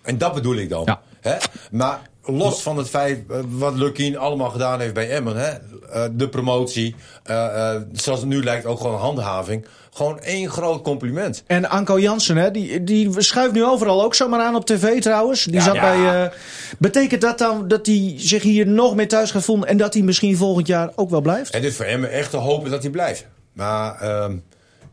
[0.02, 0.82] En dat bedoel ik dan.
[0.84, 1.02] Ja.
[1.20, 1.36] Hè?
[1.70, 5.36] Maar los van het feit eh, wat Lukien allemaal gedaan heeft bij Emmen.
[5.36, 5.50] Hè?
[5.92, 9.66] eh, de promotie, eh, eh, zoals het nu lijkt ook gewoon handhaving.
[9.94, 11.42] Gewoon één groot compliment.
[11.46, 15.44] En Anko Jansen, hè, die, die schuift nu overal ook zomaar aan op tv trouwens.
[15.44, 15.80] Die Ja, zat ja.
[15.80, 16.24] bij.
[16.24, 16.30] eh,
[16.78, 20.02] betekent dat dan dat hij zich hier nog meer thuis gaat voelen en dat hij
[20.02, 21.52] misschien volgend jaar ook wel blijft?
[21.52, 23.26] Het is voor Emmen echt te hopen dat hij blijft.
[23.52, 24.36] Maar ehm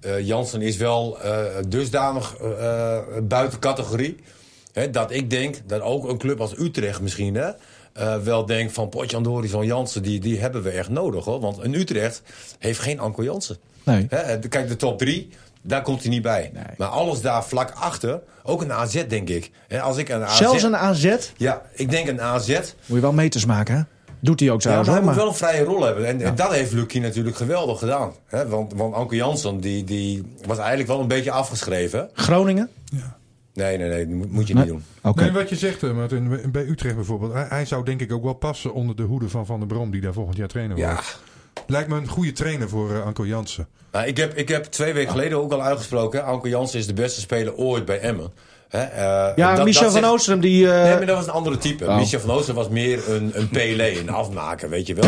[0.01, 2.35] eh, Jansen is wel eh, dusdanig
[3.23, 4.15] buiten categorie.
[4.79, 7.49] Hè, dat ik denk dat ook een club als Utrecht misschien hè,
[7.93, 8.89] eh, wel denkt van...
[8.89, 11.25] Potjandori, zo'n Jansen, die, die hebben we echt nodig.
[11.25, 11.39] hoor.
[11.39, 12.21] Want een Utrecht
[12.59, 13.57] heeft geen Anko Jansen.
[13.83, 14.05] Nee.
[14.09, 15.29] Hè, kijk, de top drie.
[15.61, 16.51] Daar komt hij niet bij.
[16.77, 19.51] Maar alles daar vlak achter, ook een AZ denk ik.
[19.81, 22.47] Als ik een AZ, Zelfs een AZ, Ja, ik denk een AZ.
[22.49, 23.81] moet je wel meters maken, hè?
[24.19, 26.05] Doet hij ook Ja, maar trouwens, hij moet wel een vrije rol hebben.
[26.05, 28.11] En, en dat heeft Lucie natuurlijk geweldig gedaan.
[28.25, 28.47] Hè?
[28.47, 32.09] Want, want Anke Jansson die, die was eigenlijk wel een beetje afgeschreven.
[32.13, 32.69] Groningen?
[33.59, 34.63] Nee, nee, nee, dat moet, moet je Nee.
[34.63, 34.83] niet doen.
[35.01, 35.21] Oké.
[35.21, 37.33] Nee, wat je zegt, eh, Martin, bij Utrecht bijvoorbeeld.
[37.33, 39.91] Hij, hij zou denk ik ook wel passen onder de hoede van Van der Brom,
[39.91, 40.91] die daar volgend jaar trainer wordt.
[40.91, 41.61] Ja.
[41.67, 43.67] Lijkt me een goede trainer voor eh, Anko Jansen.
[43.91, 46.23] Nou, ik, heb, ik heb twee weken geleden ook al uitgesproken.
[46.25, 48.31] Anke Jansen is de beste speler ooit bij Emmen.
[48.69, 48.79] Hè?
[48.83, 50.71] eh, Ja, dat- Michel dat van zegt- Oostrum, die...
[50.71, 51.85] eh, Nee, maar dat was een andere type.
[51.87, 51.95] Oh.
[51.95, 53.49] Michel van Oosten was meer een, een
[53.99, 55.03] een afmaker, weet je wel.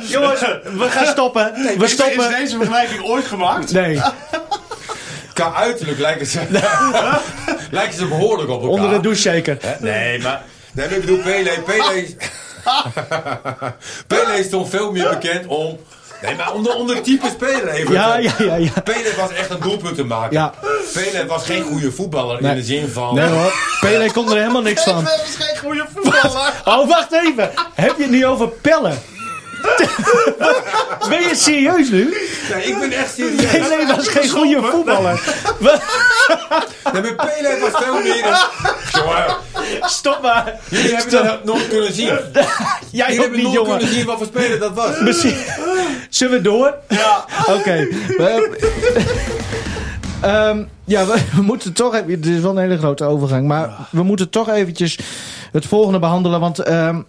[0.00, 1.52] Jongens, we gaan stoppen.
[1.54, 2.30] we Is, is stoppen.
[2.30, 3.72] deze vergelijking ooit gemaakt?
[3.72, 4.00] Nee,
[5.34, 6.40] Qua uiterlijk lijken ze,
[7.70, 8.70] lijken ze behoorlijk op elkaar.
[8.70, 9.58] onder de douche zeker.
[9.80, 10.42] Nee, maar...
[10.72, 11.50] Nee, maar ik bedoel, Pelé...
[11.64, 12.06] Pelé,
[14.06, 15.78] Pelé stond veel meer bekend om...
[16.22, 17.92] Nee, maar om de, om de type speler even.
[17.92, 18.80] Ja, ja, ja, ja.
[18.84, 20.32] Pelé was echt een doelpuntenmaker.
[20.32, 20.54] Ja.
[20.92, 22.50] Pelé was geen goede voetballer Nee.
[22.50, 23.14] in de zin van...
[23.14, 25.04] Nee hoor, Pele kon er helemaal niks van.
[25.04, 26.52] Dat is geen goede voetballer.
[26.64, 27.50] Oh, wacht even.
[27.74, 28.98] Heb je het nu over pellen?
[31.08, 32.16] Ben je serieus nu?
[32.52, 33.50] Nee, ik ben echt serieus.
[33.50, 35.20] Pele was geen goede voetballer.
[36.92, 39.88] Nee, maar Pelé was veel meer een...
[39.88, 40.54] Stop maar.
[40.68, 42.06] jullie hebben dat nooit kunnen zien.
[42.10, 42.18] Jij
[42.92, 43.78] Jullie ook hebben niet, nooit jongen.
[43.78, 45.00] kunnen zien wat voor speler dat was.
[45.00, 45.36] Misschien.
[46.08, 46.74] Zullen we door?
[46.88, 47.24] Ja.
[47.46, 47.86] Oké.
[50.20, 52.10] Ehm, ja, we, we moeten toch even...
[52.10, 53.46] Het is wel een hele grote overgang.
[53.46, 54.98] Maar we moeten toch eventjes
[55.52, 56.40] het volgende behandelen.
[56.40, 57.00] Want ehm,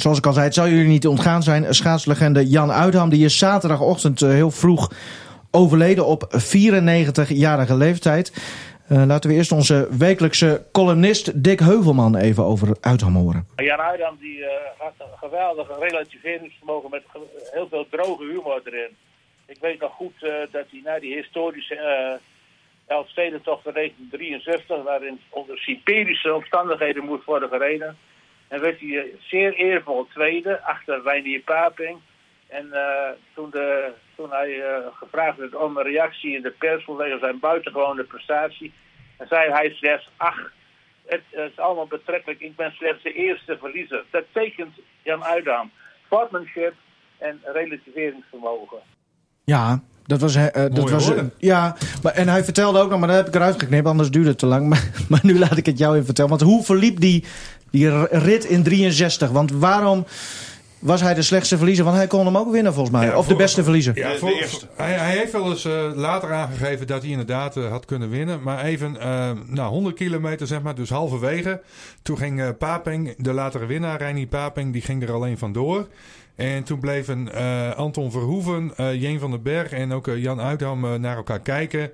[0.00, 1.74] zoals ik al zei, het zal jullie niet ontgaan zijn.
[1.74, 3.08] Schaatslegende Jan Uitham.
[3.08, 4.90] Die is zaterdagochtend eh, heel vroeg
[5.50, 8.32] overleden op 94-jarige leeftijd.
[8.88, 13.46] Eh, laten we eerst onze wekelijkse columnist Dick Heuvelman even over Uitham horen.
[13.56, 17.02] Jan Uydam die eh, had een geweldig relativeringsvermogen met
[17.52, 18.96] heel veel droge humor erin.
[19.46, 25.58] Ik weet nog goed dat hij na die historische uh, Elfstedentocht van 1963, waarin onder
[25.58, 27.96] Siberische omstandigheden moest worden gereden,
[28.48, 31.98] en werd hij eh, zeer eervol tweede achter Reinier Paping.
[32.46, 36.84] En eh, toen, de, toen hij eh, gevraagd werd om een reactie in de pers
[36.84, 38.72] vanwege zijn buitengewone prestatie,
[39.16, 40.52] dan zei hij slechts, ach,
[41.06, 42.40] het is allemaal betrekkelijk.
[42.40, 44.04] Ik ben slechts de eerste verliezer.
[44.10, 45.70] Dat tekent Jan Uydam.
[46.04, 46.74] Sportmanship
[47.18, 48.78] en relativeringsvermogen.
[49.44, 50.34] Ja, dat was...
[50.34, 51.32] eh, dat was woorden.
[51.38, 54.28] ja, maar, en hij vertelde ook nog, maar dat heb ik eruit geknipt, anders duurde
[54.28, 54.68] het te lang.
[54.68, 56.30] Maar, maar nu laat ik het jou even vertellen.
[56.30, 57.24] Want hoe verliep die,
[57.70, 59.30] die rit in 63?
[59.30, 60.06] Want waarom
[60.78, 61.84] was hij de slechtste verliezer?
[61.84, 63.06] Want hij kon hem ook winnen volgens mij.
[63.06, 63.96] Ja, of de beste verliezer.
[63.98, 64.66] Ja, de voor- eerste.
[64.76, 68.42] Hij, hij heeft wel eens eh, later aangegeven dat hij inderdaad eh, had kunnen winnen.
[68.42, 71.60] Maar even eh nou, 100 kilometer, zeg maar, dus halverwege.
[72.02, 75.86] Toen ging eh, Paping, de latere winnaar, Reinier Paping, die ging er alleen vandoor.
[76.38, 80.40] En toen bleven eh, Anton Verhoeven, eh Jeen van den Berg en ook eh, Jan
[80.40, 81.90] Uitham naar elkaar kijken.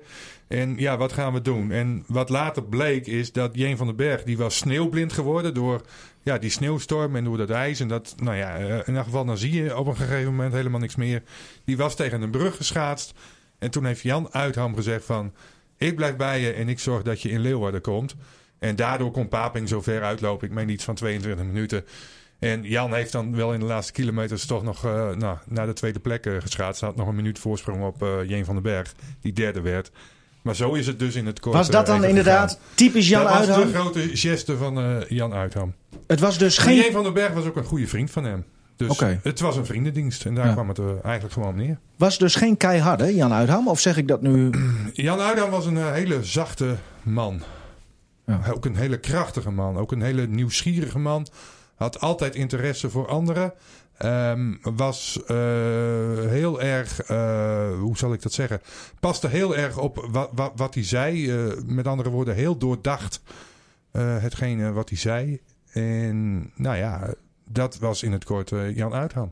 [0.47, 1.71] En ja, wat gaan we doen?
[1.71, 5.81] En wat later bleek is dat Jeen van den Berg, die was sneeuwblind geworden door
[6.21, 7.79] ja, die sneeuwstorm en door dat ijs.
[7.79, 10.79] En dat, nou ja, in ieder geval dan zie je op een gegeven moment helemaal
[10.79, 11.23] niks meer.
[11.63, 13.13] Die was tegen een brug geschaatst.
[13.59, 15.33] En toen heeft Jan Uitham gezegd van...
[15.77, 18.15] Ik blijf bij je en ik zorg dat je in Leeuwarden komt.
[18.59, 20.47] En daardoor kon Paping zo ver uitlopen.
[20.47, 21.85] Ik meen iets van 22 minuten.
[22.39, 25.73] En Jan heeft dan wel in de laatste kilometers toch nog eh, nou, naar de
[25.73, 26.79] tweede plek eh, geschaatst.
[26.79, 29.91] Hij had nog een minuut voorsprong op eh Jeen van den Berg, die derde werd.
[30.41, 31.55] Maar zo is het dus in het kort.
[31.55, 32.65] Was dat eh, dan inderdaad gegaan.
[32.75, 33.67] typisch Jan dat was Uitham?
[33.71, 35.73] de grote geste van eh, Jan Uitham.
[36.07, 38.23] Het was dus Maar Jeen geen, van den Berg was ook een goede vriend van
[38.23, 38.45] hem.
[38.75, 40.25] Dus het was een vriendendienst.
[40.25, 40.53] En daar Ja.
[40.53, 41.77] kwam het eh, eigenlijk gewoon op neer.
[41.95, 43.67] was dus geen keiharde Jan Uitham?
[43.67, 44.49] Of zeg ik dat nu...
[44.93, 47.41] Jan Uydam was een eh, hele zachte man.
[48.25, 48.41] Ja.
[48.53, 49.77] Ook een hele krachtige man.
[49.77, 51.27] Ook een hele nieuwsgierige man.
[51.75, 53.53] Had altijd interesse voor anderen.
[53.97, 55.35] Ehm, was eh,
[56.27, 58.61] heel erg, eh, hoe zal ik dat zeggen?
[58.99, 61.31] Paste heel erg op wat, wat, wat hij zei.
[61.31, 63.21] Eh, met andere woorden, heel doordacht
[63.97, 65.41] hetgene wat hij zei.
[65.71, 67.13] En nou ja,
[67.49, 69.31] dat was in het kort Jan Uitham.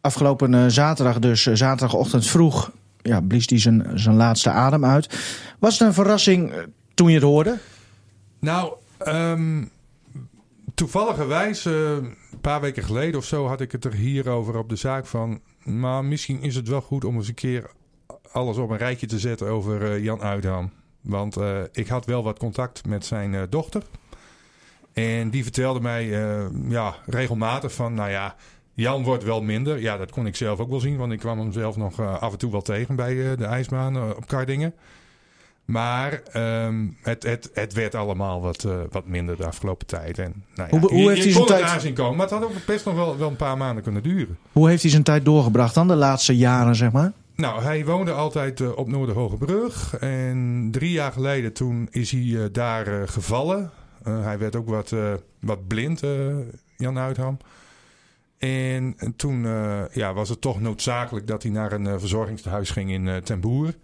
[0.00, 2.70] Afgelopen zaterdag dus, zaterdagochtend vroeg...
[3.02, 5.18] Ja, blies hij zijn, zijn laatste adem uit.
[5.58, 6.52] Was het een verrassing
[6.94, 7.58] toen je het hoorde?
[8.38, 9.62] Nou, ehm
[10.74, 14.68] toevalligerwijs, eh, een paar weken geleden of zo, had ik het er hier over op
[14.68, 15.40] de zaak van.
[15.62, 17.70] Maar misschien is het wel goed om eens een keer
[18.32, 20.72] alles op een rijtje te zetten over eh, Jan Uitham.
[21.00, 23.82] Want eh, ik had wel wat contact met zijn dochter.
[24.92, 26.06] En die vertelde mij
[26.68, 28.36] ja, regelmatig van, nou ja,
[28.74, 29.80] Jan wordt wel minder.
[29.80, 32.32] Ja, dat kon ik zelf ook wel zien, want ik kwam hem zelf nog af
[32.32, 34.74] en toe wel tegen bij de ijsbaan op Kardingen.
[35.64, 40.18] Maar ehm, het, het, het werd allemaal wat, eh, wat minder de afgelopen tijd.
[40.18, 42.34] En, nou Hoe- ja, hoe je- heeft je hij zijn tijd- aanzien komen, maar het
[42.34, 44.38] had ook best nog wel, wel een paar maanden kunnen duren.
[44.52, 47.12] Hoe heeft hij zijn tijd doorgebracht dan, de laatste jaren, zeg maar?
[47.36, 49.96] Nou, hij woonde altijd eh, op Noorderhogebrug.
[49.96, 53.70] En drie jaar geleden toen is hij eh, daar gevallen.
[54.04, 54.92] Hij werd ook wat,
[55.40, 56.02] wat blind,
[56.76, 57.36] Jan Uitham.
[58.38, 59.46] En, en toen
[59.92, 63.74] ja, was het toch noodzakelijk dat hij naar een verzorgingstehuis ging in Ten Boer.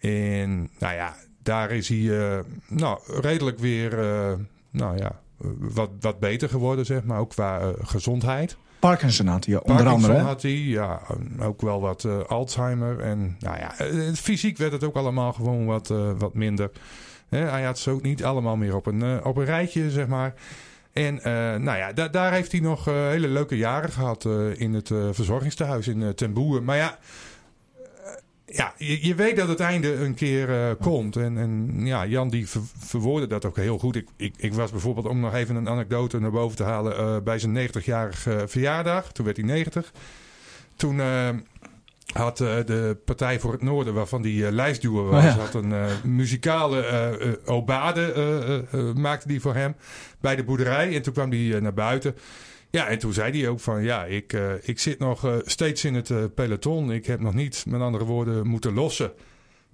[0.00, 2.38] En nou ja, daar is hij eh,
[2.68, 4.32] nou, redelijk weer eh,
[4.70, 5.20] nou ja,
[5.58, 7.18] wat, wat beter geworden, zeg maar.
[7.18, 8.56] Ook qua eh, gezondheid.
[8.78, 10.26] Parkinson had hij onder Parkinson andere.
[10.26, 11.00] had hij, ja,
[11.40, 13.00] ook wel wat Alzheimer.
[13.00, 13.74] En nou ja,
[14.14, 15.88] fysiek werd het ook allemaal gewoon wat,
[16.18, 16.70] wat minder.
[17.28, 20.34] Hij had ze ook niet allemaal meer op een, op een rijtje, zeg maar.
[20.92, 21.20] En
[21.62, 25.08] nou ja, da- daar heeft hij nog hele leuke jaren gehad eh, in het eh,
[25.10, 26.62] verzorgingstehuis in eh, Ten Boer.
[26.62, 26.98] Maar ja,
[28.50, 31.16] ja je, je weet dat het einde een keer eh, komt.
[31.16, 33.96] En, en ja, Jan die ver- verwoordde dat ook heel goed.
[33.96, 37.16] Ik, ik, ik was bijvoorbeeld, om nog even een anekdote naar boven te halen, eh,
[37.24, 39.12] bij zijn 90-jarige verjaardag.
[39.12, 39.92] Toen werd hij 90.
[40.76, 41.28] Toen eh,
[42.12, 45.36] had eh, de Partij voor het Noorden, waarvan die eh, lijstduwer was, Oh ja.
[45.36, 49.74] had een eh, muzikale eh, eh, obade, eh, eh, eh, maakte die voor hem
[50.20, 50.94] bij de boerderij.
[50.94, 52.14] En toen kwam hij eh, naar buiten.
[52.70, 55.84] Ja, en toen zei hij ook van ja, ik, eh, ik zit nog eh, steeds
[55.84, 56.92] in het eh, peloton.
[56.92, 59.12] Ik heb nog niet, met andere woorden, moeten lossen.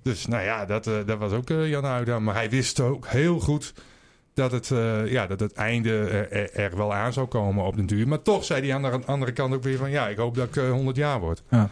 [0.02, 2.24] Dus nou ja, dat, dat was ook Jan Uydam.
[2.24, 3.74] Maar hij wist ook heel goed
[4.34, 4.70] dat het,
[5.06, 5.98] ja, dat het einde
[6.52, 8.08] er, wel aan zou komen op den duur.
[8.08, 10.46] Maar toch zei hij aan de andere kant ook weer van ja, ik hoop dat
[10.46, 11.42] ik eh, 100 jaar word.
[11.50, 11.68] Ja.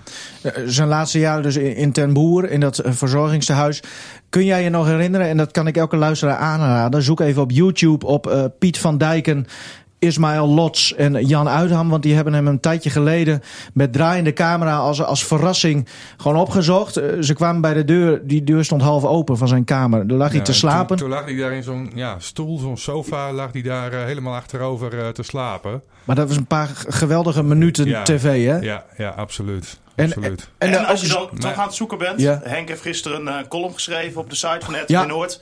[0.67, 3.83] Zijn laatste jaren dus in Ten Boer, in dat eh, verzorgingstehuis.
[4.29, 7.03] Kun jij je nog herinneren, en dat kan ik elke luisteraar aanraden.
[7.03, 9.47] Zoek even op YouTube op Piet van Dijken,
[10.03, 11.89] Ismaël Lots en Jan Uitham.
[11.89, 13.43] Want die hebben hem een tijdje geleden
[13.75, 16.97] met draaiende camera als, als verrassing gewoon opgezocht.
[16.97, 20.07] Eh, Ze kwamen bij de deur, die deur stond half open van zijn kamer.
[20.07, 20.87] Daar lag hij te en slapen.
[20.87, 24.05] Toen, toen lag hij daar in zo'n ja, stoel, zo'n sofa, lag hij daar eh,
[24.05, 25.83] helemaal achterover eh, te slapen.
[26.05, 28.03] Maar dat was een paar geweldige minuten Ja.
[28.03, 28.57] tv, hè?
[28.59, 29.81] Ja, ja absoluut.
[29.95, 30.49] En- absoluut.
[30.59, 32.41] En, als je dan toch aan het zoeken bent, Ja.
[32.45, 35.05] Henk heeft gisteren een column geschreven op de site van RTV Ja.
[35.05, 35.41] Noord.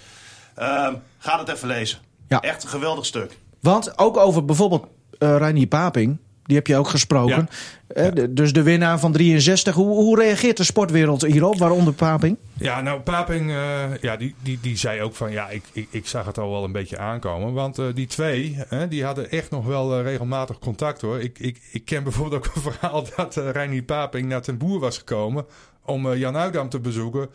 [0.54, 1.98] Ehm, ga het even lezen.
[2.28, 2.40] Ja.
[2.40, 3.38] Echt een geweldig stuk.
[3.60, 4.86] Want ook over bijvoorbeeld
[5.18, 6.18] eh Reinier Paping,
[6.50, 7.48] die heb je ook gesproken.
[7.86, 9.74] Eh, dus de winnaar van 63.
[9.74, 12.36] Hoe, hoe reageert de sportwereld hierop, waaronder Paping?
[12.52, 16.06] Ja, nou, Paping, eh, ja, die, die, die zei ook van, ja, ik, ik, ik
[16.06, 17.52] zag het al wel een beetje aankomen.
[17.52, 21.20] Want die twee, hè, die hadden echt nog wel regelmatig contact, hoor.
[21.20, 24.80] Ik, ik, ik ken bijvoorbeeld ook een verhaal dat eh Reinier Paping naar ten Boer
[24.80, 25.46] was gekomen
[25.84, 27.28] om Jan Uydam te bezoeken.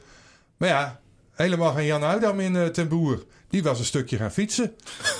[0.58, 1.00] Maar ja,
[1.32, 3.24] helemaal geen Jan Uydam in ten Boer.
[3.56, 4.76] Die was een stukje gaan fietsen.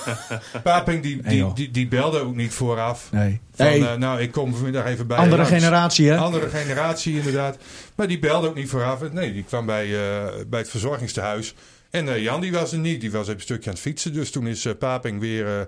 [0.62, 3.08] Paping, die, die, die, die belde ook niet vooraf.
[3.12, 3.40] Nee.
[3.54, 5.50] Van, Nee, eh, nou, ik kom vanmiddag even bij andere langs.
[5.50, 6.16] generatie, hè?
[6.16, 7.58] Andere generatie, inderdaad.
[7.94, 9.12] Maar die belde ook niet vooraf.
[9.12, 11.54] Nee, die kwam bij, eh, bij het verzorgingstehuis.
[11.90, 13.00] En eh, Jan die was er niet.
[13.00, 14.12] Die was even een stukje aan het fietsen.
[14.12, 15.66] Dus toen is eh, Paping weer eh,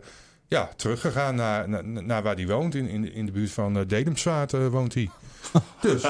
[0.48, 2.74] ja, teruggegaan naar, naar, naar waar hij woont.
[2.74, 5.10] In, in, in de buurt van uh, Dedemsvaart woont hij.
[5.80, 6.02] dus,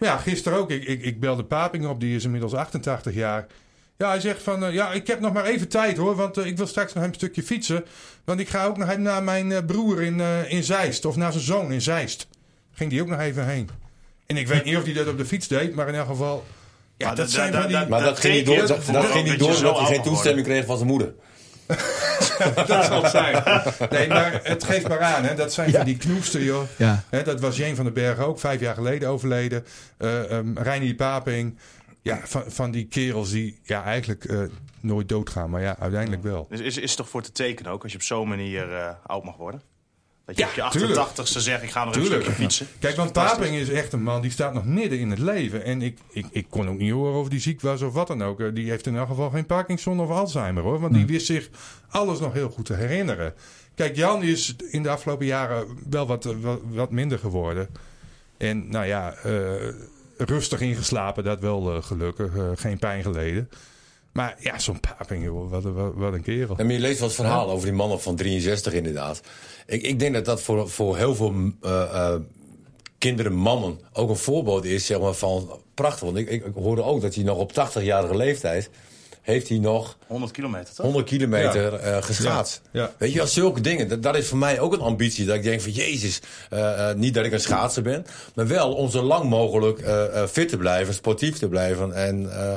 [0.00, 0.70] ja, gisteren ook.
[0.70, 2.00] Ik, ik, ik belde Paping op.
[2.00, 3.46] Die is inmiddels 88 jaar.
[3.98, 6.46] Ja, hij zegt van, eh, ja, ik heb nog maar even tijd hoor, want eh,
[6.46, 7.84] ik wil straks nog een stukje fietsen.
[8.24, 11.16] Want ik ga ook nog even naar mijn eh, broer in, eh, in Zeist, of
[11.16, 12.26] naar zijn zoon in Zeist.
[12.72, 13.68] Ging die ook nog even heen.
[14.26, 16.44] En ik weet niet of hij dat op de fiets deed, maar in elk geval...
[16.96, 17.86] Ja, Maar dat da- zijn van die...
[17.86, 20.76] Maar dat, ging niet door, dat, ging niet door omdat hij geen toestemming kreeg van
[20.76, 21.14] zijn moeder.
[22.66, 23.42] dat zal het zijn.
[23.90, 25.34] Nee, maar het geeft maar aan, hè.
[25.34, 25.76] Dat zijn Ja.
[25.76, 26.62] van die knoesten, joh.
[26.76, 27.04] Ja.
[27.10, 29.64] Hè, dat was Jeen van den Berg ook, vijf jaar geleden overleden.
[29.96, 31.58] Eh um, Reinier Paping.
[32.04, 34.42] Ja, van, van die kerels die ja, eigenlijk eh,
[34.80, 36.46] nooit doodgaan, maar ja, uiteindelijk wel.
[36.50, 39.24] Dus is, is toch voor te tekenen ook als je op zo'n manier eh, oud
[39.24, 39.62] mag worden?
[40.24, 41.08] Dat je Ja, op je tuurlijk.
[41.08, 42.66] 88ste zegt, ik ga nog een stukje fietsen.
[42.78, 43.12] Kijk, want.
[43.12, 45.64] Paping is echt een man die staat nog midden in het leven.
[45.64, 48.22] En ik, ik, ik kon ook niet horen of die ziek was of wat dan
[48.22, 48.40] ook.
[48.40, 50.80] Eh, Die heeft in elk geval geen Parkinson of Alzheimer hoor.
[50.80, 51.50] Want die wist zich
[51.88, 53.34] alles nog heel goed te herinneren.
[53.74, 57.68] Kijk, Jan is in de afgelopen jaren wel wat, wat, wat minder geworden.
[58.36, 59.68] En nou ja, eh,
[60.16, 62.36] rustig ingeslapen, dat wel eh, gelukkig.
[62.36, 63.48] eh, geen pijn geleden.
[64.12, 66.56] Maar ja, zo'n Paping, joh, wat, wat, wat een kerel.
[66.56, 69.20] En je leest het verhaal over die mannen van 63 inderdaad.
[69.66, 72.14] Ik, ik denk dat dat voor, voor heel veel eh,
[72.98, 76.04] kinderen, mannen, ook een voorbeeld is zeg maar, van prachtig.
[76.04, 78.70] Want ik, ik, ik hoorde ook dat hij nog op 80-jarige leeftijd...
[79.24, 80.84] heeft hij nog 100 kilometer toch?
[80.86, 82.60] 100 kilometer eh geschaatst.
[82.70, 82.90] Ja, ja.
[82.98, 83.88] Weet je wel, zulke dingen.
[83.88, 85.26] Dat, dat is voor mij ook een ambitie.
[85.26, 86.20] Dat ik denk van, jezus,
[86.50, 88.06] eh, eh, niet dat ik een schaatser ben...
[88.34, 91.92] maar wel om zo lang mogelijk eh, eh, fit te blijven, sportief te blijven.
[91.92, 92.52] En eh,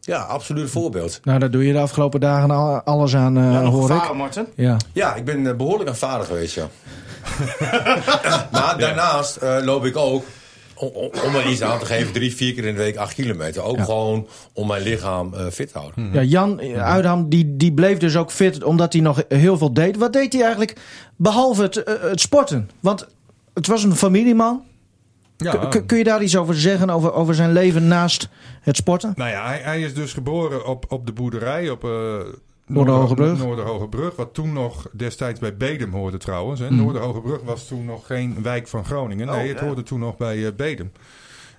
[0.00, 1.20] ja, absoluut een voorbeeld.
[1.24, 3.96] Nou, daar doe je de afgelopen dagen al alles aan, eh, Ja, nog hoor een
[3.96, 4.02] ik.
[4.02, 4.46] vader, Martin.
[4.54, 4.76] Ja.
[4.92, 6.68] Ja, ik ben eh, behoorlijk aan vader geweest, ja.
[8.52, 10.24] maar daarnaast eh, loop ik ook
[10.80, 13.62] om, er iets aan te geven, drie, vier keer in de week acht kilometer.
[13.62, 16.10] Ook gewoon om mijn lichaam eh, fit te houden.
[16.12, 19.72] Ja, Jan eh, Uitham, die, die bleef dus ook fit omdat hij nog heel veel
[19.72, 19.96] deed.
[19.96, 20.76] Wat deed hij eigenlijk
[21.16, 22.70] behalve het, eh, het sporten?
[22.80, 23.06] Want
[23.54, 24.62] het was een familieman.
[25.36, 28.28] Ja, kun je daar iets over zeggen, over, over zijn leven naast
[28.60, 29.12] het sporten?
[29.16, 32.18] Nou ja, hij, hij is dus geboren op, op de boerderij op uh,
[32.70, 33.38] Noorderhogebrug.
[33.38, 36.60] Noorderhogebrug, wat toen nog destijds bij Bedum hoorde trouwens.
[36.60, 36.70] Hè.
[36.70, 36.76] Mhm.
[36.76, 39.26] Noorderhogebrug was toen nog geen wijk van Groningen.
[39.26, 39.66] Nee, Oh, het ja.
[39.66, 40.92] hoorde toen nog bij eh, Bedum.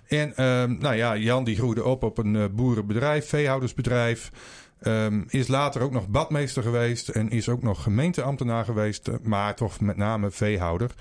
[0.08, 4.32] En ehm, nou ja, Jan die groeide op op een eh, boerenbedrijf, veehoudersbedrijf.
[4.80, 9.56] Ehm, is later ook nog badmeester geweest en is ook nog gemeenteambtenaar geweest, eh, maar
[9.56, 10.92] toch met name veehouder.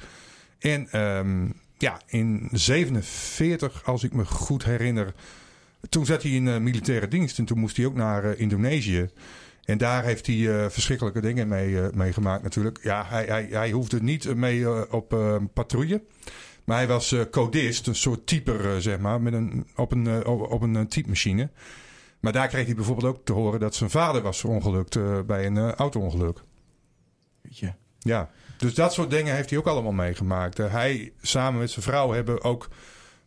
[0.58, 1.46] En ehm,
[1.78, 5.14] ja, in 47, als ik me goed herinner,
[5.88, 9.08] toen zat hij in militaire dienst en toen moest hij ook naar Indonesië.
[9.70, 12.78] En daar heeft hij eh, verschrikkelijke dingen mee, eh, meegemaakt natuurlijk.
[12.82, 16.02] Ja, hij, hij, hij hoefde niet mee eh, op eh, patrouille.
[16.64, 20.88] Maar hij was codist, een soort typer, zeg maar, met een, op een, op, een
[20.88, 21.50] typemachine.
[22.20, 25.46] Maar daar kreeg hij bijvoorbeeld ook te horen dat zijn vader was verongelukt eh, bij
[25.46, 26.42] een uh, auto-ongeluk.
[27.98, 30.58] Ja, dus dat soort dingen heeft hij ook allemaal meegemaakt.
[30.58, 32.68] Uh, hij samen met zijn vrouw hebben ook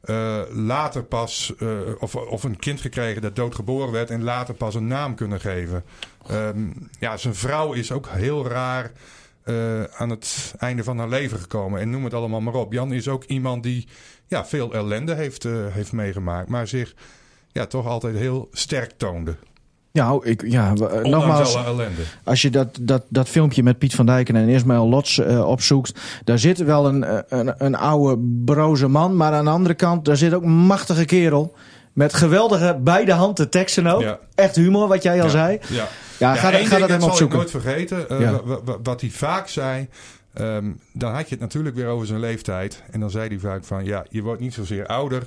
[0.06, 4.76] uh, later pas, uh, of, of een kind gekregen dat doodgeboren werd en later pas
[4.76, 5.84] een naam kunnen geven.
[6.32, 8.92] Um, ja, zijn vrouw is ook heel raar
[9.46, 11.80] uh, aan het einde van haar leven gekomen.
[11.80, 12.74] En noem het allemaal maar op.
[12.74, 13.88] Jan is ook iemand die
[14.28, 16.94] ja, veel ellende heeft, heeft meegemaakt, maar zich
[17.52, 19.36] ja, toch altijd heel sterk toonde.
[19.94, 21.58] Ja, ik, ja Ondanks nogmaals,
[22.24, 26.00] als je dat, dat, dat filmpje met Piet van Dijken en Ismaël Lots uh, opzoekt,
[26.24, 27.06] daar zit wel een,
[27.40, 31.06] een, een oude broze man, maar aan de andere kant, daar zit ook een machtige
[31.06, 31.56] kerel.
[31.94, 34.02] Met geweldige beide handen teksten ook.
[34.02, 34.20] Ja.
[34.36, 35.32] Echt humor, wat jij al Ja.
[35.32, 35.60] zei.
[35.70, 35.88] Ja.
[36.18, 37.38] Ja, ga, ga dat helemaal zal ik opzoeken.
[37.38, 38.06] nooit vergeten.
[38.22, 38.32] Uh,
[38.84, 39.88] wat hij vaak zei.
[40.34, 42.84] ehm, dan had je het natuurlijk weer over zijn leeftijd.
[42.92, 43.86] En dan zei hij vaak van...
[43.86, 45.24] Ja, je wordt niet zozeer ouder.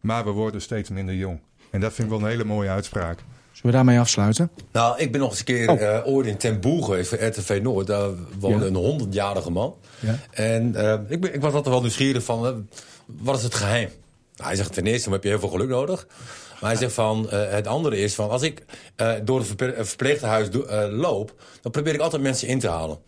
[0.00, 1.40] Maar we worden steeds minder jong.
[1.70, 3.18] En dat vind ik wel een hele mooie uitspraak.
[3.58, 4.50] Zullen we daarmee afsluiten?
[4.72, 5.82] Nou, ik ben nog eens een keer Oh.
[5.82, 6.60] eh, ooit in Ten
[7.04, 7.86] voor RTV Noord.
[7.86, 8.66] Daar woonde Ja.
[8.66, 9.74] een honderdjarige man.
[10.00, 10.18] Ja.
[10.30, 12.52] En eh, ik, ben, ik was altijd wel nieuwsgierig van, eh,
[13.06, 13.88] wat is het geheim?
[14.36, 16.06] Nou, hij zegt ten eerste, dan heb je heel veel geluk nodig.
[16.60, 18.64] Maar hij zegt van, het andere is van, als ik
[19.24, 19.54] door het
[19.88, 20.48] verpleeghuis
[20.90, 22.98] loop, dan probeer ik altijd mensen in te halen.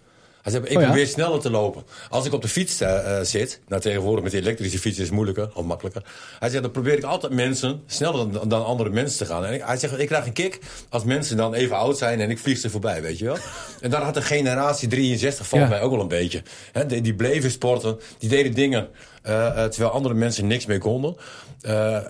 [0.42, 0.88] Hij zegt, ik Oh ja?
[0.88, 1.82] probeer sneller te lopen.
[2.08, 5.04] Als ik op de fiets eh, eh, zit, nou tegenwoordig met die elektrische fiets is
[5.04, 6.02] het moeilijker of makkelijker.
[6.38, 9.44] Hij zegt, dan probeer ik altijd mensen sneller dan, dan andere mensen te gaan.
[9.44, 12.30] En ik, hij zegt, ik krijg een kick als mensen dan even oud zijn en
[12.30, 13.36] ik vlieg ze voorbij, weet je wel.
[13.80, 15.68] En daar had de generatie 63 van Ja.
[15.68, 16.42] mij ook wel een beetje.
[16.86, 18.88] Die, die bleven sporten, die deden dingen
[19.22, 21.16] eh, terwijl andere mensen niks meer konden.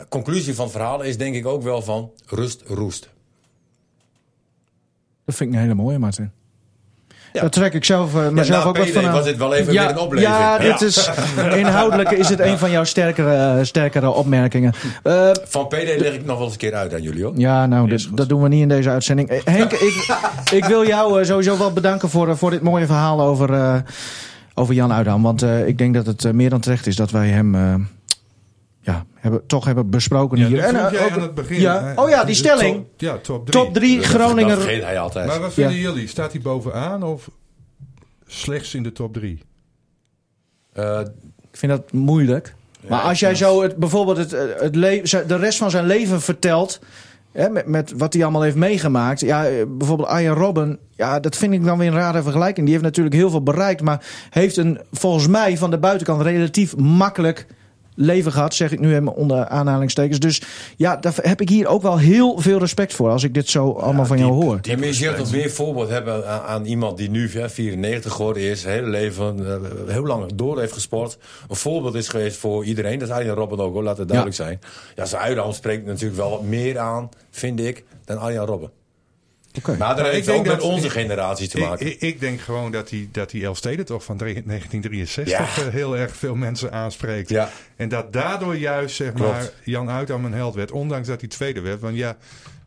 [0.09, 3.09] Conclusie van het verhaal is denk ik ook wel van rust, roest.
[5.25, 6.31] Dat vind ik een hele mooie, Martin.
[7.33, 7.41] Ja.
[7.41, 9.13] Daar trek ik zelf, eh, mezelf na ook wat van aan.
[9.13, 10.33] was dit wel even ja, weer een opleving.
[10.33, 11.11] Ja, dit is,
[11.65, 14.73] inhoudelijk is het een van jouw sterkere, eh, sterkere opmerkingen.
[15.03, 17.33] Eh, Van PD leg ik nog wel eens een keer uit aan jullie hoor.
[17.37, 19.41] Ja, nou, dit- dat doen we niet in deze uitzending.
[19.45, 20.17] Henk, ik,
[20.53, 23.83] ik wil jou sowieso wel bedanken voor, voor dit mooie verhaal over,
[24.55, 25.23] over Jan Uydam.
[25.23, 27.57] Want ik denk dat het meer dan terecht is dat wij hem
[29.21, 30.57] hebben, toch hebben besproken Ja, hier.
[30.61, 31.61] dat vroeg eh, jij ook- aan het begin.
[31.61, 31.85] Ja.
[31.85, 32.01] hè?
[32.03, 32.75] Oh ja, die De stelling.
[32.77, 33.65] Top, ja, top drie.
[33.65, 34.57] Top 3 Dat Groninger.
[34.61, 35.27] vergeet hij altijd.
[35.27, 35.81] Maar wat vinden Ja.
[35.81, 36.09] jullie?
[36.09, 37.31] Staat hij bovenaan of
[38.27, 39.43] slechts in de top 3?
[40.73, 41.01] Eh,
[41.53, 42.55] Ik vind dat moeilijk.
[42.89, 46.21] Maar als jij zo het, bijvoorbeeld het, eh, het le- de rest van zijn leven
[46.21, 46.81] vertelt.
[47.33, 49.21] Hè, met, met wat hij allemaal heeft meegemaakt.
[49.21, 50.79] Ja, bijvoorbeeld Arjen Robben.
[50.97, 52.65] Ja, dat vind ik dan weer een rare vergelijking.
[52.67, 53.83] Die heeft natuurlijk heel veel bereikt.
[53.83, 57.47] Maar heeft een, volgens mij van de buitenkant relatief makkelijk
[58.01, 58.55] leven gehad.
[58.55, 60.19] Zeg ik nu even onder aanhalingstekens.
[60.19, 60.43] Dus
[60.77, 63.11] ja, daar heb ik hier ook wel heel veel respect voor.
[63.11, 64.59] Als ik dit zo allemaal van jou hoor.
[64.63, 68.13] Ja, maar je zult nog meer voorbeeld hebben aan, aan iemand die nu hè, 94
[68.13, 71.19] geworden is, zijn hele leven eh, heel lang door heeft gesport.
[71.49, 72.99] Een voorbeeld is geweest voor iedereen.
[72.99, 74.61] Dat is Arjen Robben ook, hoor, laat het duidelijk zijn.
[74.97, 78.71] Ja, zijn uitdaging spreekt natuurlijk wel wat meer aan, vind ik, dan Arjen Robben.
[79.59, 79.77] Oké.
[79.77, 81.87] Maar dat Maar heeft ik ook denk met dat- onze generatie te Ik, maken.
[81.87, 85.63] ik, ik denk gewoon dat die, dat die Elfstedentocht van drie- 1963 Ja.
[85.67, 87.29] eh, heel erg veel mensen aanspreekt.
[87.29, 87.51] Ja.
[87.77, 89.31] En dat daardoor juist zeg Klopt.
[89.33, 90.71] maar, Jan Uitam een held werd.
[90.71, 91.81] Ondanks dat hij tweede werd.
[91.81, 92.17] Want ja,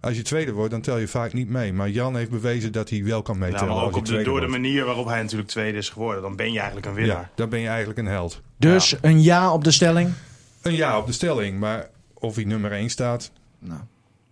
[0.01, 1.73] als je tweede wordt, dan tel je vaak niet mee.
[1.73, 4.41] Maar Jan heeft bewezen dat hij wel kan meetellen maar als ook op de, door
[4.41, 6.21] de manier waarop hij natuurlijk tweede is geworden.
[6.21, 7.15] Dan ben je eigenlijk een winnaar.
[7.21, 8.41] Ja, dan ben je eigenlijk een held.
[8.57, 10.09] Dus een ja op de stelling.
[10.61, 11.59] Een ja op de stelling.
[11.59, 13.31] Maar of hij nummer 1 staat,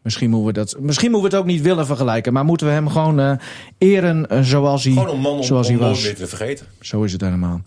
[0.04, 2.34] Misschien moeten, we dat, misschien moeten we het ook niet willen vergelijken.
[2.34, 3.32] Maar moeten we hem gewoon eh,
[3.78, 6.02] eren eh, zoals hij, Gewoon een man om, zoals om hij was.
[6.02, 6.66] te vergeten.
[6.80, 7.62] Zo is het helemaal.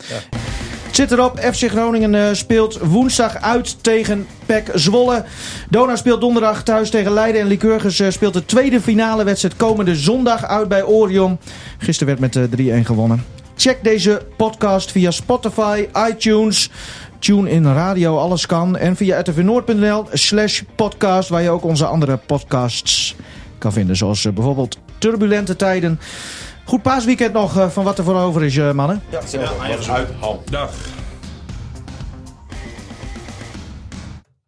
[0.87, 1.39] Het zit erop.
[1.39, 5.25] FC Groningen eh, speelt woensdag uit tegen PEC Zwolle.
[5.71, 7.41] Dona speelt donderdag thuis tegen Leiden.
[7.41, 11.39] En Lycurgus speelt de tweede finale wedstrijd komende zondag uit bij Orion.
[11.79, 13.25] Gisteren werd met eh, 3-1 gewonnen.
[13.57, 16.71] Check deze podcast via Spotify, iTunes.
[17.25, 18.77] Tune in radio, alles kan.
[18.77, 23.17] En via rtvnoord.nl slash podcast, waar je ook onze andere podcasts
[23.59, 23.97] kan vinden.
[23.97, 26.01] Zoals eh, bijvoorbeeld Turbulente Tijden.
[26.65, 29.03] Goed paasweekend nog eh, van wat er voor over is, eh, mannen.
[29.11, 29.21] Ja,
[29.59, 29.71] maar.
[29.71, 30.09] Ja, uit.
[30.51, 30.71] Dag.